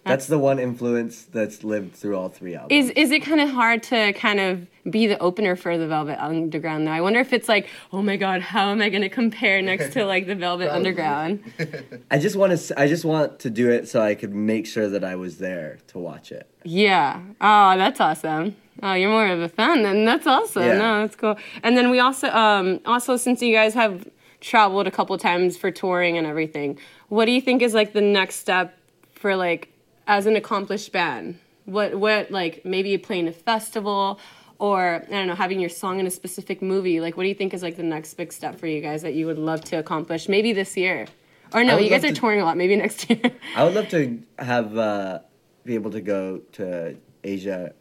That's 0.04 0.28
the 0.28 0.38
one 0.38 0.60
influence 0.60 1.24
that's 1.24 1.64
lived 1.64 1.96
through 1.96 2.16
all 2.16 2.28
three 2.28 2.54
albums. 2.54 2.70
Is 2.72 2.90
is 2.90 3.10
it 3.10 3.22
kind 3.24 3.40
of 3.40 3.48
hard 3.50 3.82
to 3.84 4.12
kind 4.12 4.38
of 4.38 4.68
be 4.88 5.08
the 5.08 5.18
opener 5.18 5.56
for 5.56 5.76
the 5.76 5.88
Velvet 5.88 6.22
Underground 6.22 6.86
though? 6.86 6.92
I 6.92 7.00
wonder 7.00 7.18
if 7.18 7.32
it's 7.32 7.48
like, 7.48 7.66
oh 7.92 8.02
my 8.02 8.16
god, 8.16 8.40
how 8.40 8.70
am 8.70 8.80
I 8.80 8.88
going 8.88 9.02
to 9.02 9.08
compare 9.08 9.60
next 9.60 9.92
to 9.94 10.04
like 10.04 10.28
the 10.28 10.36
Velvet 10.36 10.70
Underground? 10.72 11.42
I 12.12 12.18
just 12.20 12.36
want 12.36 12.56
to. 12.56 12.80
I 12.80 12.86
just 12.86 13.04
want 13.04 13.40
to 13.40 13.50
do 13.50 13.68
it 13.68 13.88
so 13.88 14.00
I 14.00 14.14
could 14.14 14.32
make 14.32 14.66
sure 14.68 14.88
that 14.88 15.02
I 15.02 15.16
was 15.16 15.38
there 15.38 15.78
to 15.88 15.98
watch 15.98 16.30
it. 16.30 16.48
Yeah. 16.62 17.20
Oh, 17.40 17.76
that's 17.76 17.98
awesome. 18.00 18.54
Oh, 18.82 18.92
you're 18.92 19.10
more 19.10 19.26
of 19.28 19.40
a 19.40 19.48
fan 19.48 19.82
then. 19.82 20.04
That's 20.04 20.26
awesome. 20.26 20.62
Yeah. 20.64 20.78
No, 20.78 21.00
that's 21.00 21.16
cool. 21.16 21.36
And 21.62 21.76
then 21.76 21.90
we 21.90 21.98
also 21.98 22.28
um 22.28 22.80
also 22.84 23.16
since 23.16 23.40
you 23.42 23.52
guys 23.54 23.74
have 23.74 24.08
traveled 24.40 24.86
a 24.86 24.90
couple 24.90 25.16
times 25.18 25.56
for 25.56 25.70
touring 25.70 26.18
and 26.18 26.26
everything, 26.26 26.78
what 27.08 27.24
do 27.24 27.32
you 27.32 27.40
think 27.40 27.62
is 27.62 27.74
like 27.74 27.92
the 27.92 28.00
next 28.02 28.36
step 28.36 28.78
for 29.14 29.34
like 29.36 29.68
as 30.06 30.26
an 30.26 30.36
accomplished 30.36 30.92
band? 30.92 31.38
what 31.66 31.96
what 31.96 32.30
like 32.30 32.64
maybe 32.64 32.96
playing 32.96 33.28
a 33.28 33.32
festival 33.32 34.18
or 34.58 35.02
I 35.06 35.10
don't 35.10 35.26
know 35.26 35.34
having 35.34 35.60
your 35.60 35.68
song 35.68 36.00
in 36.00 36.06
a 36.06 36.10
specific 36.10 36.62
movie. 36.62 37.00
Like, 37.00 37.16
what 37.16 37.24
do 37.24 37.28
you 37.28 37.34
think 37.34 37.52
is 37.52 37.62
like 37.62 37.76
the 37.76 37.82
next 37.82 38.14
big 38.14 38.32
step 38.32 38.58
for 38.58 38.66
you 38.66 38.80
guys 38.80 39.02
that 39.02 39.12
you 39.12 39.26
would 39.26 39.38
love 39.38 39.62
to 39.64 39.76
accomplish? 39.76 40.28
Maybe 40.28 40.54
this 40.54 40.76
year, 40.78 41.06
or 41.52 41.62
no, 41.62 41.76
you 41.76 41.90
guys 41.90 42.04
are 42.04 42.08
to- 42.08 42.14
touring 42.14 42.40
a 42.40 42.44
lot. 42.44 42.56
Maybe 42.56 42.74
next 42.76 43.10
year. 43.10 43.20
I 43.54 43.64
would 43.64 43.74
love 43.74 43.88
to 43.90 44.22
have 44.38 44.78
uh, 44.78 45.18
be 45.64 45.74
able 45.74 45.90
to 45.90 46.00
go 46.00 46.38
to 46.52 46.96
Asia 47.22 47.74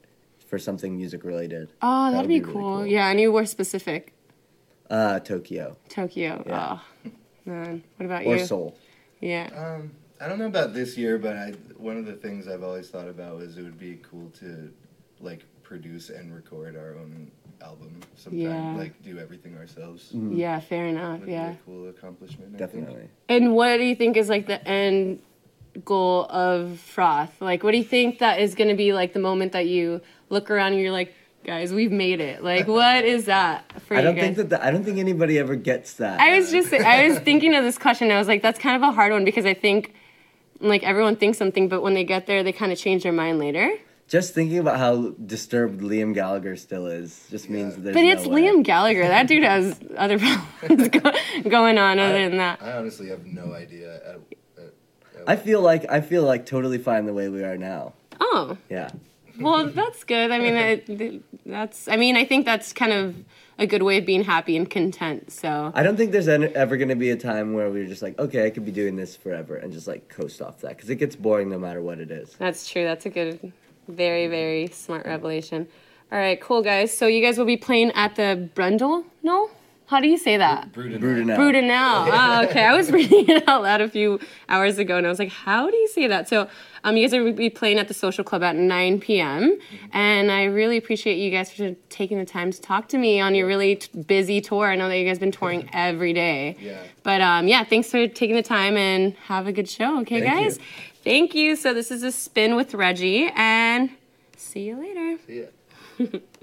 for 0.46 0.60
something 0.60 0.96
music 0.96 1.24
related. 1.24 1.70
Oh, 1.82 2.06
That 2.06 2.12
that'd 2.18 2.22
would 2.22 2.28
be, 2.28 2.40
be 2.40 2.46
really 2.46 2.54
cool. 2.54 2.78
cool. 2.78 2.86
Yeah, 2.86 3.10
and 3.10 3.20
you 3.20 3.32
were 3.32 3.46
specific. 3.46 4.14
Uh, 4.90 5.20
Tokyo 5.20 5.78
Tokyo. 5.90 6.44
Yeah. 6.46 6.78
Oh, 7.06 7.12
man. 7.46 7.84
What 7.98 8.06
about 8.06 8.25
or 8.25 8.38
you? 8.38 8.46
Seoul. 8.46 8.78
Yeah. 9.20 9.50
Um, 9.56 9.92
I 10.22 10.28
don't 10.28 10.38
know 10.38 10.46
about 10.46 10.74
this 10.74 10.96
year, 10.98 11.18
but 11.18 11.36
I 11.36 11.54
one 11.78 11.98
of 11.98 12.06
the 12.06 12.14
things 12.14 12.48
I've 12.48 12.62
always 12.64 12.90
thought 12.90 13.08
about 13.08 13.38
was 13.38 13.58
it 13.58 13.64
would 13.64 13.80
be 13.80 14.00
cool 14.10 14.30
to 14.40 14.72
like 15.20 15.44
produce 15.64 16.10
and 16.12 16.34
record 16.34 16.75
our 16.78 16.96
own 16.96 17.32
album 17.64 18.00
sometime. 18.16 18.40
Yeah. 18.40 18.75
Like 18.78 19.02
do 19.02 19.18
everything 19.18 19.58
ourselves. 19.58 20.12
Yeah, 20.14 20.60
fair 20.60 20.86
enough. 20.86 21.22
Would 21.22 21.30
Yeah. 21.30 21.50
be 21.50 21.56
a 21.56 21.60
cool 21.66 21.90
accomplishment. 21.90 22.56
Definitely. 22.58 23.10
And 23.28 23.56
what 23.56 23.78
do 23.78 23.84
you 23.84 23.96
think 23.96 24.18
is 24.18 24.30
like 24.30 24.46
the 24.46 24.66
end 24.68 25.20
goal 25.84 26.25
of 26.30 26.80
Froth? 26.80 27.42
Like, 27.42 27.64
what 27.64 27.72
do 27.72 27.78
you 27.78 27.84
think 27.84 28.20
that 28.20 28.40
is 28.40 28.54
going 28.54 28.70
to 28.70 28.75
be 28.75 28.94
like 28.94 29.14
the 29.14 29.20
moment 29.20 29.52
that 29.54 29.66
you 29.66 30.02
look 30.29 30.50
around 30.51 30.74
and 30.74 30.82
you're 30.82 30.91
like, 30.91 31.13
guys, 31.44 31.72
we've 31.74 31.91
made 31.91 32.20
it? 32.22 32.44
Like, 32.44 32.67
what 32.67 33.05
is 33.05 33.25
that 33.25 33.72
for 33.84 33.96
I 33.96 34.00
you 34.00 34.03
don't 34.05 34.15
guys? 34.15 34.24
think 34.24 34.38
that 34.38 34.50
the, 34.50 34.65
I 34.65 34.72
don't 34.72 34.84
think 34.84 34.98
anybody 34.98 35.38
ever 35.39 35.55
gets 35.55 35.94
that. 35.96 36.20
I 36.20 36.38
was 36.38 36.51
just, 36.51 36.74
I 36.74 37.08
was 37.08 37.20
thinking 37.20 37.53
of 37.55 37.63
this 37.63 37.77
question. 37.77 38.12
I 38.12 38.17
was 38.17 38.27
like, 38.27 38.41
that's 38.41 38.60
kind 38.60 38.75
of 38.75 38.82
a 38.89 38.91
hard 38.91 39.12
one 39.12 39.25
because 39.25 39.46
I 39.46 39.53
think, 39.53 39.94
like, 40.60 40.84
everyone 40.84 41.15
thinks 41.17 41.38
something, 41.38 41.67
but 41.70 41.82
when 41.82 41.94
they 41.94 42.03
get 42.03 42.25
there, 42.27 42.41
they 42.44 42.51
kind 42.51 42.72
of 42.72 42.77
change 42.77 43.03
their 43.03 43.12
mind 43.12 43.38
later. 43.39 43.70
just 44.08 44.34
thinking 44.34 44.58
about 44.60 44.77
how 44.79 45.10
disturbed 45.25 45.82
Liam 45.82 46.13
Gallagher 46.13 46.55
still 46.55 46.88
is 46.88 47.27
just 47.29 47.50
means 47.50 47.75
that 47.75 47.82
there's 47.82 47.96
But 47.96 48.01
no 48.03 48.12
it's 48.12 48.25
way. 48.27 48.44
Liam 48.44 48.63
Gallagher. 48.63 49.08
That 49.08 49.27
dude 49.27 49.44
has 49.44 49.79
other 49.98 50.17
problems 50.20 50.89
go- 51.44 51.50
going 51.50 51.77
on 51.77 52.00
other 52.00 52.27
than 52.29 52.38
that. 52.38 52.62
I 52.63 52.74
honestly 52.74 53.10
have 53.10 53.25
no 53.25 53.53
idea. 53.53 53.96
At, 53.96 54.03
at, 54.03 54.20
at 54.63 55.24
I 55.27 55.36
feel 55.36 55.62
like 55.62 55.91
I 55.91 56.01
feel 56.01 56.24
like 56.24 56.46
totally 56.46 56.77
fine 56.77 57.05
the 57.05 57.13
way 57.13 57.29
we 57.29 57.44
are 57.44 57.58
now. 57.58 57.94
Oh, 58.20 58.58
Yeah. 58.70 58.89
Well, 59.39 59.68
that's 59.68 60.04
good. 60.04 60.32
I 60.32 60.39
mean, 60.39 60.56
it, 60.56 61.24
that's. 61.46 61.88
I 61.88 61.96
mean, 61.96 62.15
I 62.15 62.25
think 62.25 62.46
that's 62.46 62.74
kind 62.74 62.92
of 62.92 63.15
a 63.58 63.65
good 63.65 63.84
way 63.84 63.98
of 63.98 64.06
being 64.06 64.24
happy 64.24 64.58
and 64.58 64.70
content. 64.70 65.32
So 65.32 65.72
I 65.74 65.84
don't 65.84 65.98
think 65.98 66.12
there's 66.12 66.27
ever 66.27 66.77
going 66.77 66.89
to 66.89 66.96
be 66.96 67.10
a 67.12 67.15
time 67.15 67.54
where 67.54 67.70
we're 67.70 67.88
just 67.88 68.01
like, 68.01 68.18
okay, 68.20 68.46
I 68.46 68.50
could 68.50 68.65
be 68.65 68.72
doing 68.72 68.96
this 68.96 69.15
forever 69.15 69.56
and 69.56 69.72
just 69.72 69.88
like 69.88 70.10
coast 70.10 70.42
off 70.42 70.60
that 70.62 70.75
because 70.75 70.89
it 70.89 70.96
gets 70.96 71.15
boring 71.15 71.50
no 71.50 71.58
matter 71.58 71.82
what 71.82 72.00
it 72.00 72.12
is. 72.12 72.36
that's 72.38 72.70
true. 72.70 72.84
That's 72.84 73.06
a 73.06 73.10
good, 73.10 73.54
very, 73.88 74.27
very 74.27 74.68
smart 74.68 75.06
revelation. 75.06 75.68
All 76.12 76.20
right, 76.20 76.39
cool 76.39 76.62
guys. 76.62 76.96
So 76.96 77.08
you 77.08 77.22
guys 77.22 77.38
will 77.38 77.46
be 77.46 77.58
playing 77.58 77.92
at 77.92 78.15
the 78.15 78.50
Brundle? 78.56 79.06
No, 79.24 79.50
how 79.88 80.00
do 80.00 80.08
you 80.08 80.18
say 80.18 80.38
that? 80.38 80.72
Bruden. 80.72 81.00
Brewed 81.00 81.27
now. 81.27 81.38
Bruda 81.38 81.62
now. 81.63 82.06
Oh, 82.42 82.50
okay. 82.50 82.63
I 82.63 82.75
was 82.75 82.92
reading 82.92 83.30
it 83.30 83.48
out 83.48 83.62
loud 83.62 83.82
a 83.82 83.89
few 83.89 84.20
hours 84.50 84.80
ago, 84.80 84.98
and 84.98 85.06
I 85.06 85.10
was 85.10 85.20
like, 85.20 85.30
"How 85.30 85.70
do 85.70 85.77
you 85.77 85.88
say 85.88 86.08
that?" 86.08 86.27
So, 86.27 86.50
um, 86.84 86.98
you 86.98 87.04
guys 87.08 87.13
are 87.13 87.32
be 87.32 87.50
playing 87.51 87.77
at 87.77 87.88
the 87.88 87.94
Social 87.94 88.24
Club 88.24 88.42
at 88.42 88.56
9 88.56 89.00
p.m. 89.00 89.58
And 89.94 90.32
I 90.32 90.46
really 90.46 90.77
appreciate 90.77 91.18
you 91.18 91.30
guys 91.30 91.51
for 91.51 91.75
taking 91.89 92.18
the 92.18 92.25
time 92.25 92.51
to 92.51 92.60
talk 92.62 92.88
to 92.89 92.98
me 92.98 93.20
on 93.20 93.36
your 93.36 93.46
really 93.48 93.75
t- 93.75 94.01
busy 94.01 94.42
tour. 94.42 94.68
I 94.72 94.75
know 94.75 94.89
that 94.89 94.98
you 94.98 95.06
guys 95.08 95.20
been 95.20 95.32
touring 95.32 95.70
every 95.74 96.13
day. 96.13 96.58
Yeah. 96.60 96.82
But 97.04 97.22
um, 97.22 97.48
yeah, 97.48 97.63
thanks 97.63 97.92
for 97.92 98.08
taking 98.08 98.36
the 98.36 98.44
time 98.44 98.77
and 98.77 99.13
have 99.27 99.46
a 99.48 99.51
good 99.51 99.70
show. 99.70 100.00
Okay, 100.01 100.22
Thank 100.22 100.34
guys. 100.46 100.58
you. 100.58 100.63
Thank 101.04 101.36
you. 101.36 101.56
So 101.56 101.74
this 101.75 101.92
is 101.92 102.01
a 102.01 102.12
spin 102.12 102.56
with 102.56 102.74
Reggie, 102.74 103.30
and 103.36 103.92
see 104.36 104.62
you 104.62 104.80
later. 104.80 105.18
Yeah. 105.27 106.20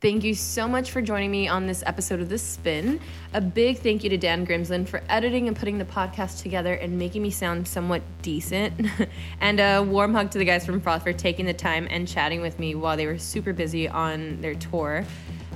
Thank 0.00 0.22
you 0.22 0.32
so 0.32 0.68
much 0.68 0.92
for 0.92 1.02
joining 1.02 1.32
me 1.32 1.48
on 1.48 1.66
this 1.66 1.82
episode 1.84 2.20
of 2.20 2.28
The 2.28 2.38
Spin. 2.38 3.00
A 3.34 3.40
big 3.40 3.78
thank 3.78 4.04
you 4.04 4.10
to 4.10 4.16
Dan 4.16 4.46
Grimsland 4.46 4.86
for 4.88 5.02
editing 5.08 5.48
and 5.48 5.56
putting 5.56 5.76
the 5.76 5.84
podcast 5.84 6.40
together 6.40 6.74
and 6.74 6.96
making 6.96 7.20
me 7.20 7.32
sound 7.32 7.66
somewhat 7.66 8.02
decent. 8.22 8.72
and 9.40 9.58
a 9.58 9.82
warm 9.82 10.14
hug 10.14 10.30
to 10.30 10.38
the 10.38 10.44
guys 10.44 10.64
from 10.64 10.80
Froth 10.80 11.02
for 11.02 11.12
taking 11.12 11.46
the 11.46 11.52
time 11.52 11.88
and 11.90 12.06
chatting 12.06 12.40
with 12.40 12.60
me 12.60 12.76
while 12.76 12.96
they 12.96 13.06
were 13.06 13.18
super 13.18 13.52
busy 13.52 13.88
on 13.88 14.40
their 14.40 14.54
tour. 14.54 15.04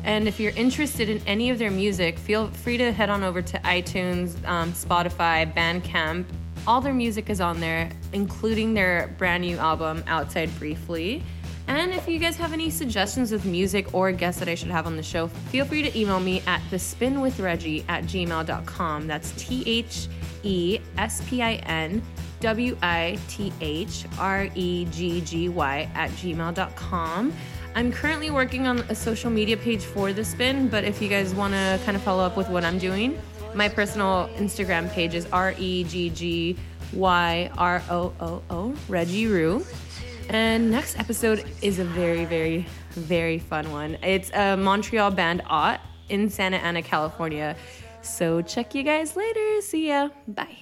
And 0.03 0.27
if 0.27 0.41
you're 0.41 0.57
interested 0.57 1.09
in 1.09 1.23
any 1.25 1.51
of 1.51 1.61
their 1.61 1.71
music, 1.71 2.19
feel 2.19 2.49
free 2.49 2.79
to 2.79 2.91
head 2.91 3.11
on 3.11 3.23
over 3.23 3.43
to 3.43 3.59
iTunes, 3.61 4.45
um, 4.45 4.73
Spotify, 4.73 5.55
Bandcamp. 5.55 6.25
All 6.67 6.81
their 6.81 6.95
music 6.95 7.31
is 7.31 7.41
on 7.41 7.61
there, 7.61 7.91
including 8.13 8.75
their 8.75 9.15
brand 9.19 9.45
new 9.45 9.57
album, 9.59 10.03
Outside 10.09 10.51
Briefly. 10.59 11.23
And 11.69 11.93
if 11.93 12.09
you 12.09 12.19
guys 12.19 12.37
have 12.37 12.53
any 12.53 12.71
suggestions 12.71 13.31
with 13.33 13.45
music 13.45 13.95
or 13.95 14.13
guests 14.13 14.41
that 14.41 14.49
I 14.49 14.55
should 14.55 14.71
have 14.71 14.87
on 14.87 14.97
the 14.97 15.03
show, 15.03 15.29
feel 15.29 15.65
free 15.65 15.83
to 15.83 15.99
email 15.99 16.21
me 16.21 16.43
at 16.47 16.61
thespinwithreggie 16.71 17.85
at 17.89 18.05
gmail.com. 18.05 19.07
That's 19.07 19.33
T 19.33 19.63
H 19.67 20.09
E 20.43 20.81
S 20.99 21.23
P 21.29 21.43
I 21.43 21.55
N 21.55 22.03
W 22.41 22.77
I 22.83 23.19
T 23.29 23.53
H 23.61 24.05
R 24.19 24.49
E 24.55 24.85
G 24.87 25.21
G 25.21 25.49
Y 25.49 25.89
at 25.95 26.11
gmail.com. 26.11 27.33
I'm 27.75 27.91
currently 27.91 28.31
working 28.31 28.67
on 28.67 28.81
a 28.91 28.95
social 28.95 29.31
media 29.31 29.57
page 29.57 29.83
for 29.83 30.13
The 30.13 30.25
Spin, 30.25 30.69
but 30.69 30.85
if 30.85 31.01
you 31.01 31.09
guys 31.09 31.35
want 31.35 31.55
to 31.55 31.81
kind 31.85 31.97
of 31.97 32.03
follow 32.03 32.23
up 32.23 32.37
with 32.37 32.51
what 32.51 32.65
I'm 32.65 32.79
doing, 32.79 33.19
my 33.55 33.69
personal 33.69 34.29
Instagram 34.37 34.91
page 34.91 35.15
is 35.15 35.27
R 35.33 35.55
E 35.59 35.85
G 35.85 36.11
G 36.11 36.57
Y 36.93 37.51
R 37.57 37.83
O 37.89 38.13
O 38.21 38.43
O, 38.51 38.75
Reggie 38.89 39.27
Rue. 39.27 39.65
And 40.33 40.71
next 40.71 40.99
episode 40.99 41.45
is 41.61 41.79
a 41.79 41.85
very, 41.85 42.25
very, 42.25 42.67
very 42.93 43.39
fun 43.39 43.71
one. 43.71 43.99
It's 44.03 44.31
a 44.33 44.57
Montreal 44.57 45.11
band, 45.11 45.43
Ought, 45.47 45.83
in 46.09 46.31
Santa 46.31 46.57
Ana, 46.57 46.81
California. 46.81 47.55
So 48.01 48.41
check 48.41 48.75
you 48.75 48.83
guys 48.83 49.15
later. 49.15 49.61
See 49.61 49.89
ya. 49.89 50.09
Bye. 50.27 50.62